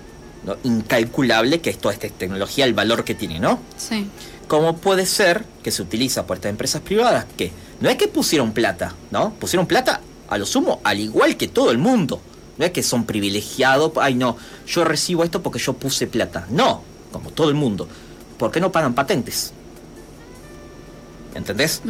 ¿no? 0.45 0.55
Incalculable 0.63 1.61
que 1.61 1.69
es 1.69 1.77
toda 1.77 1.93
esta 1.93 2.07
tecnología, 2.09 2.65
el 2.65 2.73
valor 2.73 3.03
que 3.03 3.13
tiene, 3.13 3.39
¿no? 3.39 3.59
Sí. 3.77 4.07
¿Cómo 4.47 4.77
puede 4.77 5.05
ser 5.05 5.43
que 5.63 5.71
se 5.71 5.81
utiliza 5.81 6.25
por 6.25 6.37
estas 6.37 6.51
empresas 6.51 6.81
privadas 6.81 7.25
que 7.37 7.51
no 7.81 7.89
es 7.89 7.97
que 7.97 8.07
pusieron 8.07 8.53
plata, 8.53 8.95
¿no? 9.11 9.33
Pusieron 9.33 9.67
plata 9.67 10.01
a 10.29 10.37
lo 10.37 10.45
sumo, 10.45 10.79
al 10.83 10.99
igual 10.99 11.37
que 11.37 11.47
todo 11.47 11.71
el 11.71 11.77
mundo. 11.77 12.21
No 12.57 12.65
es 12.65 12.71
que 12.71 12.83
son 12.83 13.05
privilegiados, 13.05 13.91
ay 13.99 14.15
no, 14.15 14.37
yo 14.67 14.83
recibo 14.85 15.23
esto 15.23 15.41
porque 15.43 15.59
yo 15.59 15.73
puse 15.73 16.07
plata. 16.07 16.45
No, 16.49 16.83
como 17.11 17.31
todo 17.31 17.49
el 17.49 17.55
mundo. 17.55 17.87
¿Por 18.37 18.51
qué 18.51 18.59
no 18.61 18.71
pagan 18.71 18.93
patentes? 18.93 19.51
¿Entendés? 21.33 21.81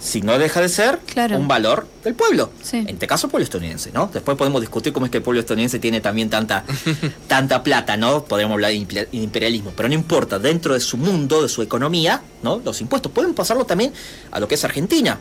Si 0.00 0.20
no 0.22 0.38
deja 0.38 0.60
de 0.60 0.68
ser 0.68 1.00
Claro. 1.00 1.36
un 1.36 1.48
valor 1.48 1.88
del 2.04 2.14
pueblo. 2.14 2.50
Sí. 2.62 2.76
En 2.76 2.90
este 2.90 3.08
caso, 3.08 3.26
pueblo 3.28 3.42
estadounidense, 3.42 3.90
¿no? 3.92 4.08
Después 4.12 4.36
podemos 4.38 4.60
discutir 4.60 4.92
cómo 4.92 5.06
es 5.06 5.10
que 5.10 5.18
el 5.18 5.24
pueblo 5.24 5.40
estadounidense 5.40 5.80
tiene 5.80 6.00
también 6.00 6.30
tanta, 6.30 6.64
tanta 7.26 7.64
plata, 7.64 7.96
¿no? 7.96 8.24
Podemos 8.24 8.54
hablar 8.54 8.70
de 8.70 8.76
impe- 8.78 9.08
imperialismo, 9.10 9.72
pero 9.76 9.88
no 9.88 9.94
importa, 9.96 10.38
dentro 10.38 10.74
de 10.74 10.80
su 10.80 10.96
mundo, 10.96 11.42
de 11.42 11.48
su 11.48 11.60
economía, 11.60 12.22
¿no? 12.44 12.60
Los 12.64 12.80
impuestos 12.80 13.10
pueden 13.10 13.34
pasarlo 13.34 13.64
también 13.64 13.92
a 14.30 14.38
lo 14.38 14.46
que 14.46 14.54
es 14.54 14.64
Argentina. 14.64 15.18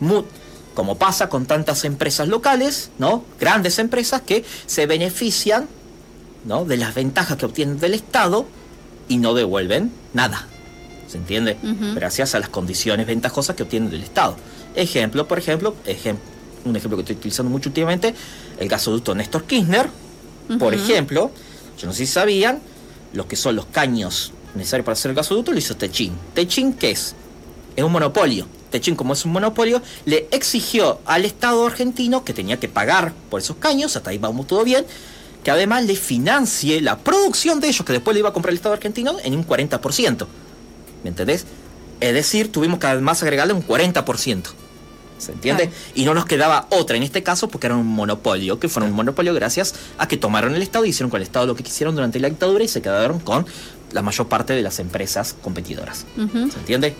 Mu- 0.00 0.24
como 0.74 0.96
pasa 0.98 1.28
con 1.28 1.46
tantas 1.46 1.84
empresas 1.84 2.28
locales, 2.28 2.90
¿no? 2.98 3.24
Grandes 3.40 3.78
empresas 3.78 4.22
que 4.22 4.44
se 4.66 4.86
benefician, 4.86 5.68
¿no? 6.44 6.64
De 6.64 6.76
las 6.76 6.94
ventajas 6.94 7.36
que 7.36 7.46
obtienen 7.46 7.78
del 7.78 7.94
Estado 7.94 8.46
y 9.08 9.18
no 9.18 9.34
devuelven 9.34 9.92
nada. 10.12 10.46
¿Se 11.08 11.18
entiende? 11.18 11.56
Gracias 11.94 12.34
a 12.34 12.40
las 12.40 12.48
condiciones 12.48 13.06
ventajosas 13.06 13.54
que 13.54 13.62
obtienen 13.62 13.90
del 13.90 14.02
Estado. 14.02 14.36
Ejemplo, 14.74 15.28
por 15.28 15.38
ejemplo, 15.38 15.76
ejem- 15.86 16.16
un 16.64 16.74
ejemplo 16.74 16.96
que 16.96 17.02
estoy 17.02 17.16
utilizando 17.16 17.50
mucho 17.50 17.68
últimamente, 17.68 18.14
el 18.58 18.68
gasoducto 18.68 19.14
Néstor 19.14 19.44
Kirchner, 19.44 19.88
por 20.58 20.74
ejemplo, 20.74 21.30
yo 21.78 21.86
no 21.86 21.92
sé 21.92 22.06
si 22.06 22.12
sabían, 22.12 22.60
lo 23.12 23.28
que 23.28 23.36
son 23.36 23.54
los 23.56 23.66
caños 23.66 24.32
necesarios 24.54 24.84
para 24.84 24.94
hacer 24.94 25.10
el 25.10 25.14
gasoducto 25.16 25.52
lo 25.52 25.58
hizo 25.58 25.76
Techin. 25.76 26.12
¿Techin 26.34 26.72
qué 26.72 26.90
es? 26.90 27.14
Es 27.76 27.84
un 27.84 27.92
monopolio. 27.92 28.46
Como 28.96 29.12
es 29.12 29.24
un 29.24 29.32
monopolio, 29.32 29.80
le 30.04 30.26
exigió 30.32 30.98
al 31.06 31.24
Estado 31.24 31.64
argentino 31.64 32.24
que 32.24 32.32
tenía 32.32 32.58
que 32.58 32.68
pagar 32.68 33.12
por 33.30 33.40
esos 33.40 33.56
caños, 33.56 33.96
hasta 33.96 34.10
ahí 34.10 34.18
vamos 34.18 34.48
todo 34.48 34.64
bien, 34.64 34.84
que 35.44 35.50
además 35.50 35.84
le 35.84 35.94
financie 35.94 36.80
la 36.80 36.98
producción 36.98 37.60
de 37.60 37.68
ellos, 37.68 37.84
que 37.86 37.92
después 37.92 38.14
le 38.14 38.20
iba 38.20 38.30
a 38.30 38.32
comprar 38.32 38.50
el 38.50 38.56
Estado 38.56 38.74
argentino 38.74 39.16
en 39.22 39.36
un 39.36 39.46
40%. 39.46 40.26
¿Me 41.04 41.10
entendés? 41.10 41.46
Es 42.00 42.14
decir, 42.14 42.50
tuvimos 42.50 42.80
que 42.80 42.86
además 42.88 43.22
agregarle 43.22 43.52
un 43.52 43.64
40%. 43.64 44.42
¿Se 45.18 45.32
entiende? 45.32 45.68
Claro. 45.68 45.80
Y 45.94 46.04
no 46.04 46.14
nos 46.14 46.26
quedaba 46.26 46.66
otra 46.70 46.96
en 46.96 47.04
este 47.04 47.22
caso 47.22 47.48
porque 47.48 47.68
era 47.68 47.76
un 47.76 47.86
monopolio, 47.86 48.58
que 48.58 48.68
fueron 48.68 48.90
un 48.90 48.96
monopolio 48.96 49.32
gracias 49.34 49.74
a 49.96 50.08
que 50.08 50.16
tomaron 50.16 50.54
el 50.54 50.62
Estado 50.62 50.84
y 50.84 50.88
hicieron 50.88 51.10
con 51.10 51.18
el 51.18 51.22
Estado 51.22 51.46
lo 51.46 51.54
que 51.54 51.62
quisieron 51.62 51.94
durante 51.94 52.18
la 52.18 52.28
dictadura 52.28 52.64
y 52.64 52.68
se 52.68 52.82
quedaron 52.82 53.20
con 53.20 53.46
la 53.92 54.02
mayor 54.02 54.26
parte 54.28 54.54
de 54.54 54.62
las 54.62 54.80
empresas 54.80 55.36
competidoras. 55.40 56.04
¿Se 56.16 56.58
entiende? 56.58 56.96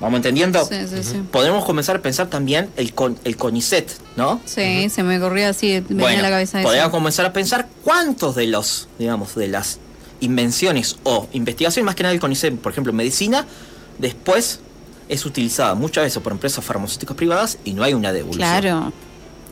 ¿Vamos 0.00 0.18
entendiendo? 0.18 0.64
Sí, 0.66 0.74
sí, 0.88 1.02
sí. 1.02 1.22
Podemos 1.30 1.64
comenzar 1.64 1.96
a 1.96 2.02
pensar 2.02 2.28
también 2.28 2.68
el, 2.76 2.92
con, 2.94 3.18
el 3.24 3.36
CONICET, 3.36 3.90
¿no? 4.16 4.40
Sí, 4.44 4.88
se 4.90 5.02
me 5.02 5.18
corría 5.20 5.50
así, 5.50 5.80
venía 5.88 6.18
a 6.18 6.22
la 6.22 6.30
cabeza 6.30 6.58
eso. 6.60 6.66
podríamos 6.66 6.90
comenzar 6.90 7.26
a 7.26 7.32
pensar 7.32 7.68
cuántos 7.82 8.34
de 8.34 8.46
los, 8.48 8.88
digamos, 8.98 9.34
de 9.34 9.48
las 9.48 9.78
invenciones 10.20 10.96
o 11.04 11.28
investigaciones, 11.32 11.86
más 11.86 11.94
que 11.94 12.02
nada 12.02 12.12
el 12.14 12.20
CONICET, 12.20 12.58
por 12.58 12.72
ejemplo, 12.72 12.90
en 12.90 12.96
medicina, 12.96 13.46
después 13.98 14.60
es 15.08 15.24
utilizada 15.26 15.74
muchas 15.74 16.04
veces 16.04 16.22
por 16.22 16.32
empresas 16.32 16.64
farmacéuticas 16.64 17.16
privadas 17.16 17.58
y 17.64 17.74
no 17.74 17.82
hay 17.84 17.94
una 17.94 18.12
devolución. 18.12 18.48
Claro. 18.60 18.92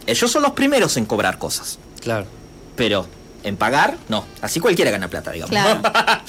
Ellos 0.07 0.31
son 0.31 0.43
los 0.43 0.53
primeros 0.53 0.97
en 0.97 1.07
cobrar 1.07 1.39
cosas, 1.39 1.79
Claro. 2.01 2.27
pero 2.75 3.07
en 3.45 3.57
pagar, 3.57 3.97
no. 4.09 4.25
Así 4.41 4.61
cualquiera 4.61 4.91
gana 4.91 5.09
plata, 5.09 5.31
digamos. 5.31 5.51
Claro. 5.51 5.83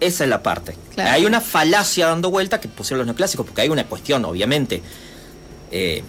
Esa 0.00 0.24
es 0.24 0.30
la 0.30 0.42
parte. 0.42 0.76
Claro. 0.94 1.10
Hay 1.10 1.26
una 1.26 1.40
falacia 1.40 2.06
dando 2.06 2.30
vuelta 2.30 2.60
que 2.60 2.68
pusieron 2.68 2.98
los 2.98 3.06
neoclásicos, 3.06 3.46
porque 3.46 3.62
hay 3.62 3.68
una 3.68 3.84
cuestión, 3.84 4.24
obviamente, 4.24 4.82
eh, 5.70 6.02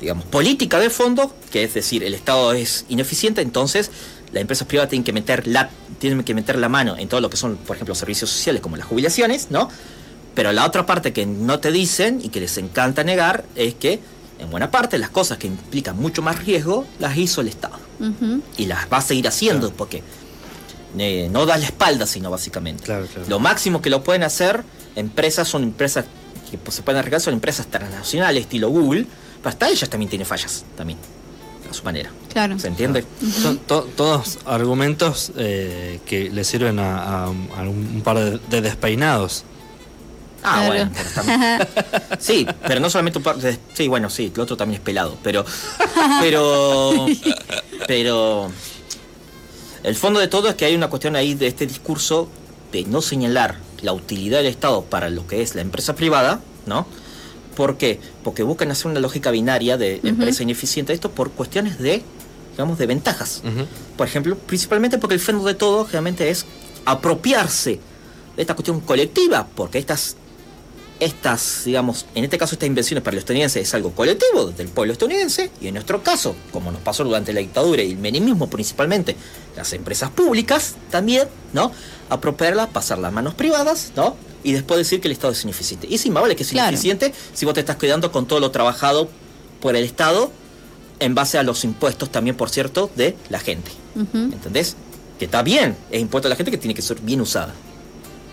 digamos, 0.00 0.24
política 0.24 0.78
de 0.78 0.90
fondo, 0.90 1.34
que 1.50 1.64
es 1.64 1.74
decir, 1.74 2.02
el 2.02 2.14
Estado 2.14 2.52
es 2.52 2.84
ineficiente, 2.88 3.40
entonces 3.42 3.90
las 4.32 4.40
empresas 4.40 4.66
privadas 4.66 4.90
tienen 4.90 5.04
que 5.04 5.12
meter 5.12 5.46
la, 5.46 5.70
tienen 5.98 6.22
que 6.24 6.34
meter 6.34 6.58
la 6.58 6.68
mano 6.68 6.96
en 6.96 7.08
todo 7.08 7.20
lo 7.20 7.30
que 7.30 7.36
son, 7.36 7.56
por 7.56 7.76
ejemplo, 7.76 7.94
servicios 7.94 8.30
sociales 8.30 8.60
como 8.60 8.76
las 8.76 8.86
jubilaciones, 8.86 9.50
¿no? 9.50 9.68
Pero 10.34 10.52
la 10.52 10.66
otra 10.66 10.84
parte 10.84 11.12
que 11.12 11.24
no 11.24 11.60
te 11.60 11.72
dicen 11.72 12.20
y 12.22 12.28
que 12.28 12.40
les 12.40 12.58
encanta 12.58 13.04
negar 13.04 13.44
es 13.54 13.74
que, 13.74 14.00
en 14.38 14.50
buena 14.50 14.70
parte, 14.70 14.98
las 14.98 15.08
cosas 15.08 15.38
que 15.38 15.46
implican 15.46 15.96
mucho 15.96 16.20
más 16.20 16.44
riesgo 16.44 16.86
las 16.98 17.16
hizo 17.16 17.40
el 17.40 17.48
Estado. 17.48 17.78
Y 18.58 18.66
las 18.66 18.92
va 18.92 18.98
a 18.98 19.00
seguir 19.00 19.26
haciendo 19.26 19.72
porque 19.72 20.02
eh, 20.98 21.28
no 21.30 21.46
da 21.46 21.56
la 21.58 21.64
espalda, 21.66 22.06
sino 22.06 22.30
básicamente. 22.30 22.82
Claro, 22.84 23.06
claro. 23.06 23.28
Lo 23.28 23.38
máximo 23.38 23.80
que 23.82 23.90
lo 23.90 24.02
pueden 24.04 24.22
hacer, 24.22 24.62
empresas 24.94 25.48
son 25.48 25.62
empresas 25.62 26.04
que 26.50 26.58
pues, 26.58 26.74
se 26.76 26.82
pueden 26.82 26.98
arriesgar, 26.98 27.20
son 27.20 27.34
empresas 27.34 27.66
transnacionales, 27.66 28.42
estilo 28.42 28.68
Google, 28.68 29.06
pero 29.38 29.48
hasta 29.50 29.68
ellas 29.68 29.88
también 29.90 30.08
tienen 30.08 30.26
fallas, 30.26 30.64
también, 30.76 30.98
a 31.70 31.74
su 31.74 31.82
manera. 31.84 32.10
Claro. 32.32 32.58
¿Se 32.58 32.68
entiende? 32.68 33.04
Son 33.42 33.58
to- 33.58 33.88
todos 33.96 34.38
argumentos 34.46 35.32
eh, 35.36 36.00
que 36.06 36.30
le 36.30 36.44
sirven 36.44 36.78
a, 36.78 37.24
a- 37.24 37.24
a 37.26 37.62
un, 37.62 38.00
par 38.04 38.18
de, 38.18 38.38
de 38.48 38.60
despeinados. 38.60 39.44
Ah, 40.42 40.66
Claro. 40.66 40.66
bueno, 40.68 40.90
pero 40.94 41.10
también- 41.10 41.68
Sí, 42.20 42.46
pero 42.68 42.78
no 42.78 42.88
solamente 42.88 43.18
un 43.18 43.24
par 43.24 43.36
de- 43.36 43.58
Sí, 43.74 43.88
bueno, 43.88 44.08
sí, 44.08 44.30
el 44.32 44.40
otro 44.40 44.56
también 44.56 44.78
es 44.80 44.84
pelado, 44.84 45.16
pero. 45.22 45.44
Pero. 46.20 47.06
Pero. 47.86 48.50
El 49.86 49.94
fondo 49.94 50.18
de 50.18 50.26
todo 50.26 50.48
es 50.48 50.56
que 50.56 50.64
hay 50.64 50.74
una 50.74 50.90
cuestión 50.90 51.14
ahí 51.14 51.34
de 51.34 51.46
este 51.46 51.64
discurso 51.64 52.28
de 52.72 52.82
no 52.86 53.00
señalar 53.00 53.58
la 53.82 53.92
utilidad 53.92 54.38
del 54.38 54.48
Estado 54.48 54.82
para 54.82 55.10
lo 55.10 55.28
que 55.28 55.42
es 55.42 55.54
la 55.54 55.60
empresa 55.60 55.94
privada, 55.94 56.40
¿no? 56.66 56.88
¿Por 57.54 57.76
qué? 57.76 58.00
Porque 58.24 58.42
buscan 58.42 58.68
hacer 58.72 58.90
una 58.90 58.98
lógica 58.98 59.30
binaria 59.30 59.76
de 59.76 60.00
empresa 60.02 60.42
ineficiente, 60.42 60.92
esto 60.92 61.12
por 61.12 61.30
cuestiones 61.30 61.78
de, 61.78 62.02
digamos, 62.50 62.78
de 62.78 62.86
ventajas. 62.86 63.42
Por 63.96 64.08
ejemplo, 64.08 64.36
principalmente 64.36 64.98
porque 64.98 65.14
el 65.14 65.20
fondo 65.20 65.44
de 65.44 65.54
todo 65.54 65.84
generalmente 65.84 66.30
es 66.30 66.46
apropiarse 66.84 67.78
de 68.34 68.42
esta 68.42 68.54
cuestión 68.54 68.80
colectiva, 68.80 69.46
porque 69.54 69.78
estas, 69.78 70.16
estas, 71.00 71.62
digamos, 71.64 72.06
en 72.14 72.24
este 72.24 72.38
caso 72.38 72.54
estas 72.54 72.66
invenciones 72.66 73.02
para 73.04 73.14
los 73.14 73.20
estadounidenses 73.22 73.62
es 73.62 73.74
algo 73.74 73.92
colectivo 73.92 74.46
del 74.46 74.68
pueblo 74.68 74.92
estadounidense, 74.92 75.50
y 75.60 75.68
en 75.68 75.74
nuestro 75.74 76.02
caso, 76.02 76.34
como 76.52 76.72
nos 76.72 76.80
pasó 76.80 77.04
durante 77.04 77.32
la 77.32 77.40
dictadura 77.40 77.82
y 77.82 77.92
el 77.92 77.98
menemismo 77.98 78.48
principalmente, 78.48 79.14
las 79.56 79.72
empresas 79.72 80.10
públicas 80.10 80.74
también, 80.90 81.28
¿no? 81.52 81.70
Apropiarlas, 82.08 82.68
pasarlas 82.68 83.08
a 83.10 83.12
manos 83.12 83.34
privadas, 83.34 83.92
¿no? 83.96 84.16
Y 84.42 84.52
después 84.52 84.78
decir 84.78 85.00
que 85.00 85.08
el 85.08 85.12
Estado 85.12 85.32
es 85.32 85.42
ineficiente. 85.44 85.86
Y 85.90 85.98
sí, 85.98 86.08
más 86.10 86.22
vale 86.22 86.36
que 86.36 86.44
es 86.44 86.50
Claro. 86.50 86.68
ineficiente 86.68 87.12
si 87.34 87.44
vos 87.44 87.54
te 87.54 87.60
estás 87.60 87.76
quedando 87.76 88.12
con 88.12 88.26
todo 88.26 88.40
lo 88.40 88.50
trabajado 88.50 89.08
por 89.60 89.74
el 89.76 89.84
Estado 89.84 90.30
en 91.00 91.14
base 91.14 91.36
a 91.36 91.42
los 91.42 91.64
impuestos 91.64 92.10
también, 92.10 92.36
por 92.36 92.48
cierto, 92.48 92.90
de 92.96 93.16
la 93.28 93.38
gente. 93.40 93.70
Ujú. 93.96 94.16
¿Entendés? 94.32 94.76
Que 95.18 95.24
está 95.26 95.42
bien, 95.42 95.76
es 95.90 96.00
impuesto 96.00 96.28
a 96.28 96.30
la 96.30 96.36
gente 96.36 96.50
que 96.50 96.58
tiene 96.58 96.74
que 96.74 96.82
ser 96.82 97.00
bien 97.00 97.20
usada. 97.20 97.54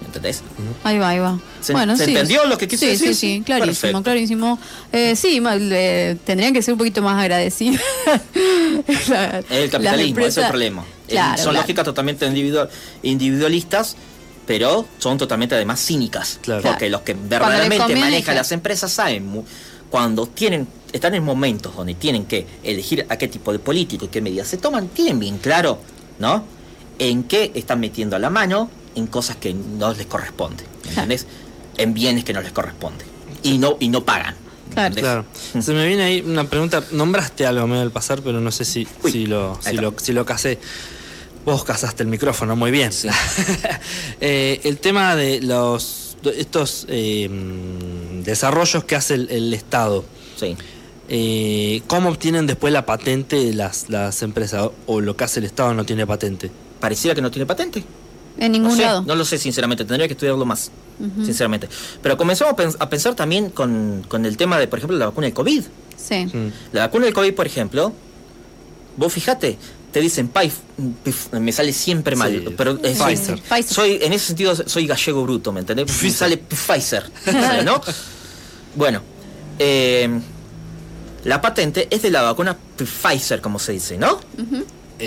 ¿Entendés? 0.06 0.42
Ahí 0.84 0.98
va, 1.00 1.10
ahí 1.10 1.20
va. 1.20 1.40
¿Se- 1.62 1.74
bueno, 1.74 1.96
se 1.98 2.06
sí. 2.06 2.12
entendió 2.12 2.46
lo 2.46 2.58
que 2.58 2.68
quise 2.68 2.86
sí, 2.86 2.92
decir? 2.92 3.08
Sí, 3.10 3.36
sí, 3.38 3.42
clarísimo, 3.46 3.74
Perfecto. 3.74 4.04
clarísimo. 4.04 4.60
Eh, 4.92 5.16
sí, 5.16 5.42
eh, 5.46 6.18
tendrían 6.26 6.54
que 6.54 6.62
ser 6.62 6.74
un 6.74 6.78
poquito 6.78 7.02
más 7.02 7.20
agradecidos. 7.20 7.82
El 9.50 9.70
capitalismo, 9.70 10.20
ese 10.22 10.28
es 10.30 10.38
el 10.38 10.48
problema. 10.48 10.82
Eh, 11.08 11.12
Claro, 11.14 11.38
son 11.38 11.44
claro. 11.52 11.60
lógicas 11.62 11.86
totalmente 11.86 12.26
individual, 12.26 12.70
individualistas, 13.04 13.96
pero 14.46 14.86
son 14.98 15.18
totalmente 15.18 15.56
además 15.56 15.80
cínicas. 15.86 16.40
Claro. 16.42 16.62
Porque 16.64 16.90
los 16.90 17.02
que 17.02 17.14
verdaderamente 17.14 17.96
manejan 17.96 18.36
las 18.36 18.52
empresas 18.52 18.92
saben 18.92 19.44
cuando 19.90 20.26
tienen 20.28 20.68
están 20.92 21.14
en 21.16 21.24
momentos 21.24 21.76
donde 21.76 21.96
tienen 21.96 22.26
que 22.26 22.46
elegir 22.64 23.06
a 23.10 23.18
qué 23.18 23.28
tipo 23.28 23.52
de 23.52 23.60
político 23.60 24.06
y 24.06 24.08
qué 24.10 24.22
medidas 24.22 24.48
se 24.48 24.58
toman, 24.58 24.88
tienen 24.90 25.20
bien 25.20 25.38
claro, 25.40 25.80
¿no? 26.20 26.44
En 27.00 27.24
qué 27.24 27.52
están 27.56 27.80
metiendo 27.80 28.18
la 28.20 28.30
mano 28.30 28.70
en 28.96 29.08
cosas 29.08 29.38
que 29.38 29.54
no 29.54 29.94
les 29.94 30.06
corresponde, 30.06 30.64
¿entendés? 30.88 31.26
En 31.78 31.94
bienes 31.94 32.24
que 32.24 32.34
no 32.34 32.42
les 32.42 32.52
corresponde. 32.52 33.06
Y 33.44 33.58
no, 33.58 33.78
y 33.80 33.90
no 33.90 34.04
pagan. 34.04 34.36
Claro. 34.74 34.88
¿entendés? 34.88 35.04
Claro. 35.04 35.26
Se 35.62 35.74
me 35.74 35.88
viene 35.88 36.04
ahí 36.04 36.22
una 36.22 36.46
pregunta. 36.46 36.84
Nombraste 36.92 37.46
algo 37.46 37.68
medio 37.68 37.82
al 37.82 37.92
pasar, 37.92 38.22
pero 38.22 38.40
no 38.40 38.52
sé 38.52 38.66
si, 38.66 38.88
Uy, 39.04 39.12
si, 39.12 39.26
lo, 39.26 39.60
si, 39.62 39.74
lo, 39.74 39.94
si 39.98 40.14
lo 40.14 40.26
casé. 40.26 40.60
Vos 41.46 41.64
casaste 41.64 42.04
el 42.04 42.10
micrófono 42.10 42.56
muy 42.56 42.72
bien. 42.72 42.92
Eh, 44.22 44.62
el 44.64 44.78
tema 44.78 45.18
de 45.18 45.42
los 45.42 46.16
estos 46.24 46.86
eh, 46.88 47.28
mm, 47.28 48.24
desarrollos 48.24 48.86
que 48.86 48.96
hace 48.96 49.16
el, 49.16 49.30
el 49.30 49.54
Estado. 49.54 50.06
Sí. 50.38 50.56
Eh, 51.10 51.82
¿Cómo 51.88 52.10
obtienen 52.10 52.48
después 52.48 52.72
la 52.72 52.86
patente 52.86 53.54
las, 53.54 53.90
las 53.90 54.22
empresas? 54.22 54.70
¿O 54.86 55.02
lo 55.02 55.18
que 55.18 55.24
hace 55.26 55.40
el 55.40 55.46
Estado 55.46 55.74
no 55.74 55.86
tiene 55.86 56.08
patente? 56.08 56.50
Pareciera 56.80 57.14
que 57.14 57.22
no 57.22 57.32
tiene 57.32 57.46
patente. 57.46 57.84
En 58.38 58.52
No, 58.52 58.58
ningún 58.60 58.76
sé, 58.78 58.84
lado. 58.84 59.04
no 59.06 59.16
lo 59.16 59.26
sé, 59.26 59.38
sinceramente, 59.38 59.86
tendría 59.86 60.08
que 60.08 60.14
estudiarlo 60.14 60.46
más, 60.46 60.72
sinceramente. 61.24 61.70
Pero 62.02 62.18
comenzamos 62.18 62.54
a, 62.54 62.58
pens- 62.58 62.76
a 62.80 62.90
pensar 62.90 63.14
también 63.16 63.50
con, 63.50 64.04
con 64.08 64.26
el 64.26 64.38
tema 64.38 64.58
de, 64.60 64.68
por 64.68 64.80
ejemplo, 64.80 64.98
la 64.98 65.06
vacuna 65.08 65.26
del 65.28 65.34
COVID. 65.34 65.64
Sí. 65.98 66.26
Mm. 66.26 66.52
La 66.72 66.82
vacuna 66.88 67.06
del 67.06 67.14
COVID, 67.14 67.34
por 67.34 67.46
ejemplo, 67.46 67.94
vos 68.98 69.14
fijate, 69.14 69.58
te 69.92 70.00
dicen 70.02 70.28
Pif, 70.30 70.56
pif, 71.04 71.32
me 71.34 71.52
sale 71.52 71.72
siempre 71.74 72.16
mal, 72.16 72.32
Sí, 72.32 72.54
pero 72.58 72.80
es 72.84 72.98
Pfizer. 72.98 73.40
Pfizer. 73.42 73.64
soy 73.74 74.00
en 74.02 74.12
ese 74.14 74.26
sentido 74.28 74.56
soy 74.56 74.88
gallego 74.88 75.22
bruto, 75.24 75.52
¿me 75.52 75.60
entendés? 75.60 76.02
Me 76.02 76.10
sale 76.10 76.38
Pfizer, 76.38 77.12
¿sabes, 77.24 77.64
¿no? 77.64 77.80
bueno, 78.76 79.02
eh, 79.60 80.10
la 81.26 81.40
patente 81.42 81.88
es 81.92 82.02
de 82.02 82.10
la 82.10 82.24
vacuna 82.24 82.58
Pfizer, 82.76 83.40
como 83.40 83.60
se 83.60 83.74
dice, 83.74 83.98
¿no? 84.00 84.20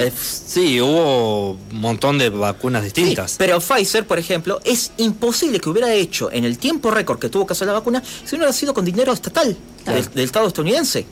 Eh, 0.05 0.13
sí, 0.17 0.81
hubo 0.81 1.53
un 1.53 1.81
montón 1.81 2.19
de 2.19 2.29
vacunas 2.31 2.83
distintas. 2.83 3.33
Sí, 3.33 3.37
pero 3.39 3.61
Pfizer, 3.61 4.07
por 4.07 4.19
ejemplo, 4.19 4.61
es 4.65 4.93
imposible 4.99 5.61
que 5.61 5.69
hubiera 5.69 5.93
hecho 5.93 6.31
en 6.33 6.45
el 6.45 6.59
tiempo 6.59 6.91
récord 6.91 7.19
que 7.19 7.29
tuvo 7.29 7.47
que 7.47 7.53
hacer 7.53 7.67
la 7.67 7.73
vacuna 7.75 8.03
si 8.05 8.33
no 8.37 8.39
hubiera 8.39 8.53
sido 8.53 8.75
con 8.75 8.85
dinero 8.85 9.13
estatal 9.13 9.57
Claro. 9.85 10.01
del, 10.03 10.13
del 10.15 10.25
Estado 10.25 10.47
estadounidense. 10.49 11.07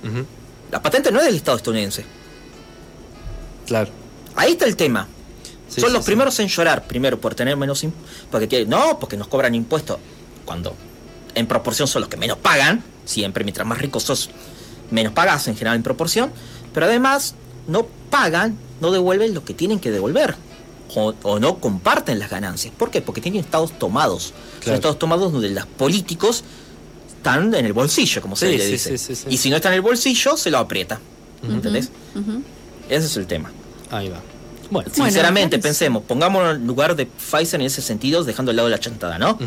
La 0.71 0.83
patente 0.83 1.12
no 1.12 1.21
es 1.21 1.26
del 1.26 1.37
Estado 1.37 1.57
estadounidense. 1.57 2.05
Claro. 3.67 3.91
Ahí 4.37 4.53
está 4.53 4.64
el 4.67 4.76
tema. 4.76 5.09
Sí, 5.69 5.81
Son 5.81 5.91
sí, 5.91 5.97
los 5.97 6.05
primeros 6.05 6.38
en 6.41 6.49
llorar, 6.49 6.87
primero 6.87 7.21
por 7.21 7.35
tener 7.35 7.57
menos 7.57 7.83
impuestos. 7.85 8.26
Porque 8.31 8.67
no, 8.67 8.99
porque 8.99 9.17
nos 9.17 9.29
cobran 9.29 9.55
impuestos. 9.55 9.99
Cuando 10.45 10.75
en 11.35 11.47
proporción 11.47 11.88
son 11.88 12.03
los 12.03 12.09
que 12.09 12.17
menos 12.17 12.38
pagan. 12.38 12.85
Siempre, 13.05 13.45
mientras 13.45 13.67
más 13.67 13.79
ricos 13.79 14.03
sos, 14.03 14.31
menos 14.91 15.12
pagas 15.12 15.47
en 15.49 15.55
general 15.57 15.76
en 15.76 15.83
proporción. 15.83 16.31
Pero 16.73 16.87
además, 16.87 17.35
no 17.67 17.87
pagan, 18.11 18.59
no 18.81 18.90
devuelven 18.90 19.35
lo 19.35 19.45
que 19.45 19.54
tienen 19.54 19.81
que 19.81 19.90
devolver. 19.90 20.35
O, 20.97 21.12
o 21.23 21.40
no 21.40 21.59
comparten 21.59 22.19
las 22.21 22.31
ganancias. 22.31 22.73
¿Por 22.76 22.90
qué? 22.90 23.00
Porque 23.00 23.21
tienen 23.21 23.40
estados 23.40 23.76
tomados. 23.78 24.33
Son 24.62 24.75
estados 24.75 24.99
tomados 24.99 25.33
donde 25.33 25.49
los 25.50 25.66
políticos 25.66 26.45
están 27.16 27.52
en 27.54 27.64
el 27.66 27.73
bolsillo, 27.73 28.21
como 28.23 28.37
se 28.37 28.50
Sí, 28.50 28.59
le 28.59 28.64
sí, 28.64 28.73
dice. 28.73 28.99
sí, 28.99 29.07
sí, 29.07 29.14
sí. 29.16 29.26
Y 29.31 29.37
si 29.38 29.50
no 29.50 29.57
está 29.57 29.71
en 29.71 29.75
el 29.76 29.81
bolsillo, 29.81 30.37
se 30.37 30.50
lo 30.50 30.59
aprieta. 30.59 31.00
¿Entendés? 31.43 31.90
Ese 32.88 33.07
es 33.07 33.16
el 33.16 33.26
tema. 33.26 33.50
Ahí 33.90 34.09
va. 34.09 34.21
Bueno. 34.71 34.88
Sinceramente, 34.93 35.59
pensemos, 35.59 36.02
pongámonos 36.04 36.57
en 36.57 36.66
lugar 36.66 36.95
de 36.97 37.07
Pfizer 37.07 37.61
en 37.61 37.66
ese 37.66 37.83
sentido, 37.83 38.23
dejando 38.25 38.50
al 38.50 38.57
lado 38.57 38.69
la 38.69 38.78
chantada, 38.78 39.19
¿no? 39.19 39.38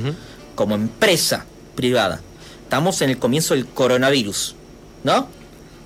Como 0.56 0.76
empresa 0.76 1.46
privada, 1.76 2.22
estamos 2.64 3.02
en 3.02 3.10
el 3.12 3.18
comienzo 3.20 3.54
del 3.54 3.68
coronavirus, 3.68 4.56
¿no? 5.04 5.28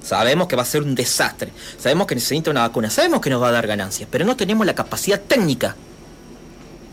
Sabemos 0.04 0.48
que 0.48 0.56
va 0.56 0.64
a 0.64 0.66
ser 0.66 0.82
un 0.82 0.96
desastre, 0.96 1.52
sabemos 1.78 2.08
que 2.08 2.16
necesita 2.16 2.50
una 2.52 2.62
vacuna, 2.62 2.90
sabemos 2.90 3.22
que 3.22 3.30
nos 3.30 3.42
va 3.42 3.50
a 3.50 3.52
dar 3.52 3.68
ganancias, 3.68 4.08
pero 4.12 4.26
no 4.26 4.36
tenemos 4.36 4.66
la 4.66 4.74
capacidad 4.74 5.20
técnica, 5.22 5.76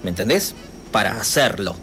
¿me 0.03 0.11
entendés? 0.11 0.55
Para 0.93 1.19
hacerlo, 1.19 1.75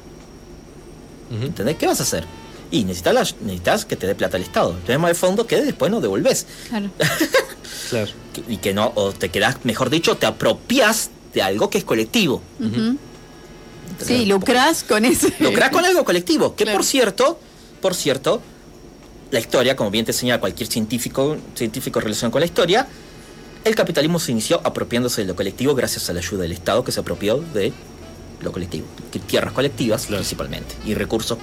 Ujú. 1.36 1.46
¿entendés? 1.46 1.78
¿Qué 1.78 1.88
vas 1.88 2.00
a 2.00 2.04
hacer? 2.04 2.26
Y 2.72 2.84
necesitas, 2.84 3.14
la- 3.14 3.22
necesitas 3.46 3.86
que 3.86 3.96
te 3.96 4.06
dé 4.08 4.16
plata 4.16 4.38
el 4.38 4.44
Estado, 4.44 4.72
el 4.72 4.84
tema 4.84 5.08
de 5.08 5.16
fondo 5.16 5.48
que 5.48 5.62
después 5.62 5.92
no 5.92 6.02
devolves. 6.02 6.46
Claro. 6.70 6.90
Claro. 7.90 8.12
Y 8.48 8.58
que 8.58 8.74
no, 8.74 8.92
o 8.96 9.12
te 9.12 9.30
quedas, 9.30 9.58
mejor 9.64 9.92
dicho, 9.92 10.18
te 10.18 10.26
apropias 10.26 11.12
de 11.36 11.44
algo 11.44 11.70
que 11.70 11.78
es 11.78 11.84
colectivo. 11.84 12.42
Ujú. 12.60 12.98
Sí, 14.04 14.26
lucrás 14.26 14.84
con 14.84 15.06
eso. 15.06 15.28
Lucrar 15.40 15.70
con 15.72 15.86
algo 15.86 16.04
colectivo. 16.04 16.56
Que 16.56 16.64
Claro. 16.64 16.80
por 16.80 16.86
cierto, 16.86 17.40
por 17.82 17.94
cierto, 17.94 18.42
la 19.36 19.42
historia, 19.42 19.76
como 19.76 19.92
bien 19.92 20.06
te 20.06 20.12
enseña 20.12 20.40
cualquier 20.40 20.70
científico, 20.70 21.36
científico 21.56 22.00
relacionado 22.00 22.32
con 22.32 22.40
la 22.40 22.46
historia, 22.46 22.88
el 23.66 23.76
capitalismo 23.76 24.18
se 24.18 24.32
inició 24.32 24.62
apropiándose 24.64 25.22
de 25.22 25.28
lo 25.28 25.36
colectivo 25.36 25.76
gracias 25.76 26.10
a 26.10 26.14
la 26.14 26.20
ayuda 26.20 26.44
del 26.44 26.54
Estado 26.54 26.86
que 26.86 26.94
se 26.94 27.02
apropió 27.02 27.44
de 27.54 27.74
lo 28.42 28.54
colectivo. 28.54 28.88
Tierras 29.28 29.52
colectivas 29.54 30.06
Claro. 30.06 30.22
principalmente. 30.22 30.76
Y 30.86 30.94
recursos 30.94 31.38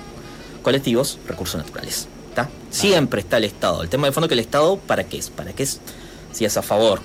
colectivos, 0.62 1.18
recursos 1.28 1.60
naturales. 1.60 2.08
¿Está? 2.30 2.48
Siempre 2.70 3.20
está 3.20 3.36
el 3.36 3.44
Estado. 3.44 3.82
El 3.82 3.90
tema 3.90 4.06
de 4.06 4.12
fondo 4.12 4.26
que 4.26 4.34
el 4.34 4.40
Estado, 4.40 4.78
¿para 4.78 5.04
qué 5.04 5.18
es? 5.18 5.28
¿Para 5.28 5.52
qué 5.52 5.64
es? 5.64 5.80
Si 6.32 6.46
es 6.46 6.56
a 6.56 6.62
favor 6.62 7.00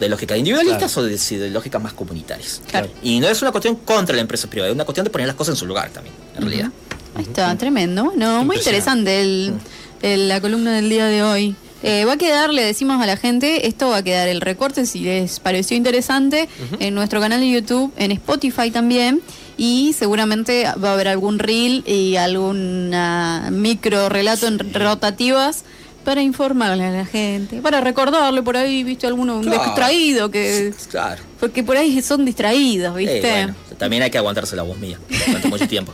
de 0.00 0.08
lógicas 0.08 0.38
individualistas 0.38 0.96
o 0.96 1.02
de, 1.02 1.18
si 1.18 1.36
de 1.36 1.50
lógicas 1.50 1.82
más 1.82 1.92
comunitarias. 1.92 2.62
Claro. 2.70 2.88
Y 3.02 3.20
no 3.20 3.28
es 3.28 3.42
una 3.42 3.52
cuestión 3.52 3.76
contra 3.76 4.14
la 4.16 4.22
empresa 4.22 4.48
privada, 4.48 4.70
es 4.70 4.74
una 4.74 4.86
cuestión 4.86 5.04
de 5.04 5.10
poner 5.10 5.26
las 5.26 5.36
cosas 5.36 5.56
en 5.56 5.58
su 5.58 5.66
lugar 5.66 5.90
también, 5.90 6.14
en 6.36 6.40
realidad. 6.40 6.70
Ahí 7.14 7.24
está, 7.24 7.54
tremendo. 7.58 8.04
Bueno, 8.04 8.42
muy 8.44 8.56
interesante 8.56 9.20
el, 9.20 9.54
el- 10.02 10.28
la 10.28 10.40
columna 10.40 10.72
del 10.74 10.88
día 10.90 11.06
de 11.06 11.22
hoy. 11.22 11.54
Eh, 11.84 12.04
va 12.04 12.12
a 12.12 12.16
quedar, 12.16 12.50
le 12.52 12.62
decimos 12.62 13.02
a 13.02 13.06
la 13.06 13.16
gente, 13.16 13.66
esto 13.66 13.88
va 13.88 13.96
a 13.98 14.02
quedar 14.04 14.28
el 14.28 14.40
recorte 14.40 14.86
si 14.86 15.00
les 15.00 15.40
pareció 15.40 15.76
interesante 15.76 16.48
en 16.78 16.94
nuestro 16.94 17.20
canal 17.20 17.40
de 17.40 17.50
YouTube, 17.50 17.92
en 17.96 18.12
Spotify 18.12 18.70
también. 18.70 19.20
Y 19.58 19.92
seguramente 19.98 20.64
va 20.82 20.90
a 20.90 20.92
haber 20.94 21.08
algún 21.08 21.38
reel 21.40 21.82
y 21.86 22.16
alguna 22.16 23.48
micro 23.50 24.08
relato 24.08 24.46
en 24.46 24.58
rotativas 24.72 25.64
para 26.04 26.20
informarle 26.22 26.84
a 26.84 26.90
la 26.90 27.04
gente, 27.06 27.60
para 27.60 27.80
recordarle 27.80 28.42
por 28.42 28.56
ahí, 28.56 28.82
viste, 28.82 29.06
alguno 29.06 29.36
un 29.38 29.44
Claro. 29.44 29.62
distraído 29.64 30.30
que 30.30 30.72
Claro. 30.90 31.22
porque 31.38 31.62
por 31.62 31.76
ahí 31.76 32.00
son 32.02 32.24
distraídos, 32.24 32.94
Eh, 32.94 32.98
viste. 32.98 33.20
bueno, 33.30 33.54
también 33.78 34.02
hay 34.02 34.10
que 34.10 34.18
aguantarse 34.18 34.56
la 34.56 34.62
voz 34.62 34.78
mía 34.78 34.98
durante 35.26 35.48
mucho 35.48 35.68
tiempo. 35.68 35.92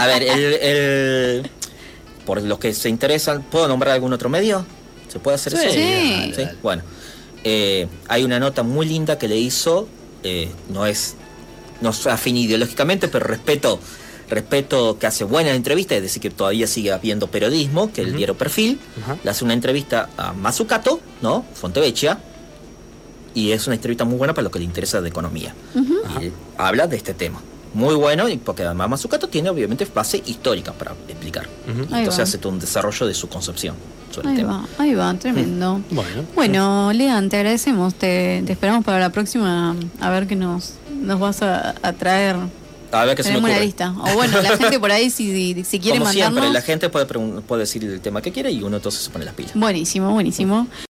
A 0.00 0.06
ver, 0.08 0.22
el, 0.24 0.54
el- 0.54 1.50
por 2.26 2.42
los 2.42 2.58
que 2.58 2.72
se 2.74 2.88
interesan, 2.88 3.42
¿puedo 3.42 3.68
nombrar 3.68 3.94
algún 3.94 4.12
otro 4.12 4.28
medio? 4.28 4.64
¿Se 5.08 5.18
puede 5.18 5.36
hacer 5.36 5.52
Sí, 5.56 5.66
eso? 5.66 5.74
Sí. 5.74 6.32
Sí, 6.44 6.56
Bueno, 6.62 6.82
eh, 7.44 7.86
hay 8.08 8.24
una 8.24 8.40
nota 8.40 8.62
muy 8.62 8.86
linda 8.86 9.18
que 9.18 9.28
le 9.28 9.36
hizo, 9.36 9.88
eh, 10.22 10.48
no 10.70 10.86
es, 10.86 11.14
no 11.80 11.90
es 11.90 12.06
afín 12.06 12.36
ideológicamente, 12.36 13.08
pero 13.08 13.26
respeto, 13.26 13.78
respeto 14.30 14.98
que 14.98 15.06
hace 15.06 15.24
buenas 15.24 15.54
entrevistas, 15.54 15.96
es 15.98 16.02
decir, 16.04 16.22
que 16.22 16.30
todavía 16.30 16.66
sigue 16.66 16.90
habiendo 16.92 17.26
periodismo, 17.28 17.92
que 17.92 18.00
el 18.00 18.16
diario 18.16 18.36
Perfil, 18.36 18.80
le 19.22 19.30
hace 19.30 19.44
una 19.44 19.52
entrevista 19.54 20.08
a 20.16 20.32
Mazzucato, 20.32 21.00
¿no? 21.20 21.44
Fontevecchia, 21.54 22.18
y 23.34 23.50
es 23.52 23.66
una 23.66 23.76
entrevista 23.76 24.04
muy 24.04 24.16
buena 24.16 24.32
para 24.32 24.44
lo 24.44 24.50
que 24.50 24.58
le 24.60 24.64
interesa 24.64 25.00
de 25.00 25.08
economía. 25.10 25.54
Y 26.20 26.24
él 26.26 26.32
habla 26.56 26.86
de 26.86 26.96
este 26.96 27.14
tema. 27.14 27.42
Muy 27.74 27.94
bueno, 27.96 28.28
y 28.28 28.36
porque 28.36 28.62
además 28.64 28.88
Mazzucato 28.88 29.28
tiene 29.28 29.50
obviamente 29.50 29.84
base 29.92 30.22
histórica 30.26 30.72
para 30.72 30.92
explicar. 31.08 31.48
Entonces 31.66 32.18
va. 32.18 32.22
hace 32.22 32.38
todo 32.38 32.52
un 32.52 32.60
desarrollo 32.60 33.06
de 33.06 33.14
su 33.14 33.28
concepción 33.28 33.74
sobre 34.12 34.28
el 34.28 34.34
Ahí 34.34 34.40
tema. 34.42 34.66
va, 34.78 34.84
ahí 34.84 34.94
va, 34.94 35.12
tremendo. 35.14 35.80
Bueno. 35.90 36.22
Bueno, 36.36 36.92
Lean, 36.92 37.28
te 37.28 37.36
agradecemos, 37.38 37.94
te, 37.94 38.42
te 38.46 38.52
esperamos 38.52 38.84
para 38.84 39.00
la 39.00 39.10
próxima 39.10 39.74
a 40.00 40.10
ver 40.10 40.26
qué 40.28 40.36
nos, 40.36 40.74
nos 41.00 41.18
vas 41.18 41.42
a, 41.42 41.74
a 41.82 41.92
traer. 41.92 42.36
A 42.92 43.04
ver 43.06 43.16
qué 43.16 43.24
se 43.24 43.32
me 43.32 43.38
una 43.38 43.48
ocurre. 43.48 43.64
lista. 43.64 43.92
O 43.98 44.14
bueno, 44.14 44.40
la 44.40 44.56
gente 44.56 44.78
por 44.78 44.92
ahí 44.92 45.10
si, 45.10 45.64
si 45.64 45.80
quiere 45.80 45.98
Como 45.98 46.04
mandarnos. 46.10 46.12
siempre, 46.12 46.50
la 46.52 46.62
gente 46.62 46.88
puede, 46.90 47.06
puede 47.42 47.60
decir 47.62 47.82
el 47.82 48.00
tema 48.00 48.22
que 48.22 48.30
quiere 48.30 48.52
y 48.52 48.62
uno 48.62 48.76
entonces 48.76 49.02
se 49.02 49.10
pone 49.10 49.24
las 49.24 49.34
pilas. 49.34 49.50
Buenísimo, 49.56 50.12
buenísimo. 50.12 50.68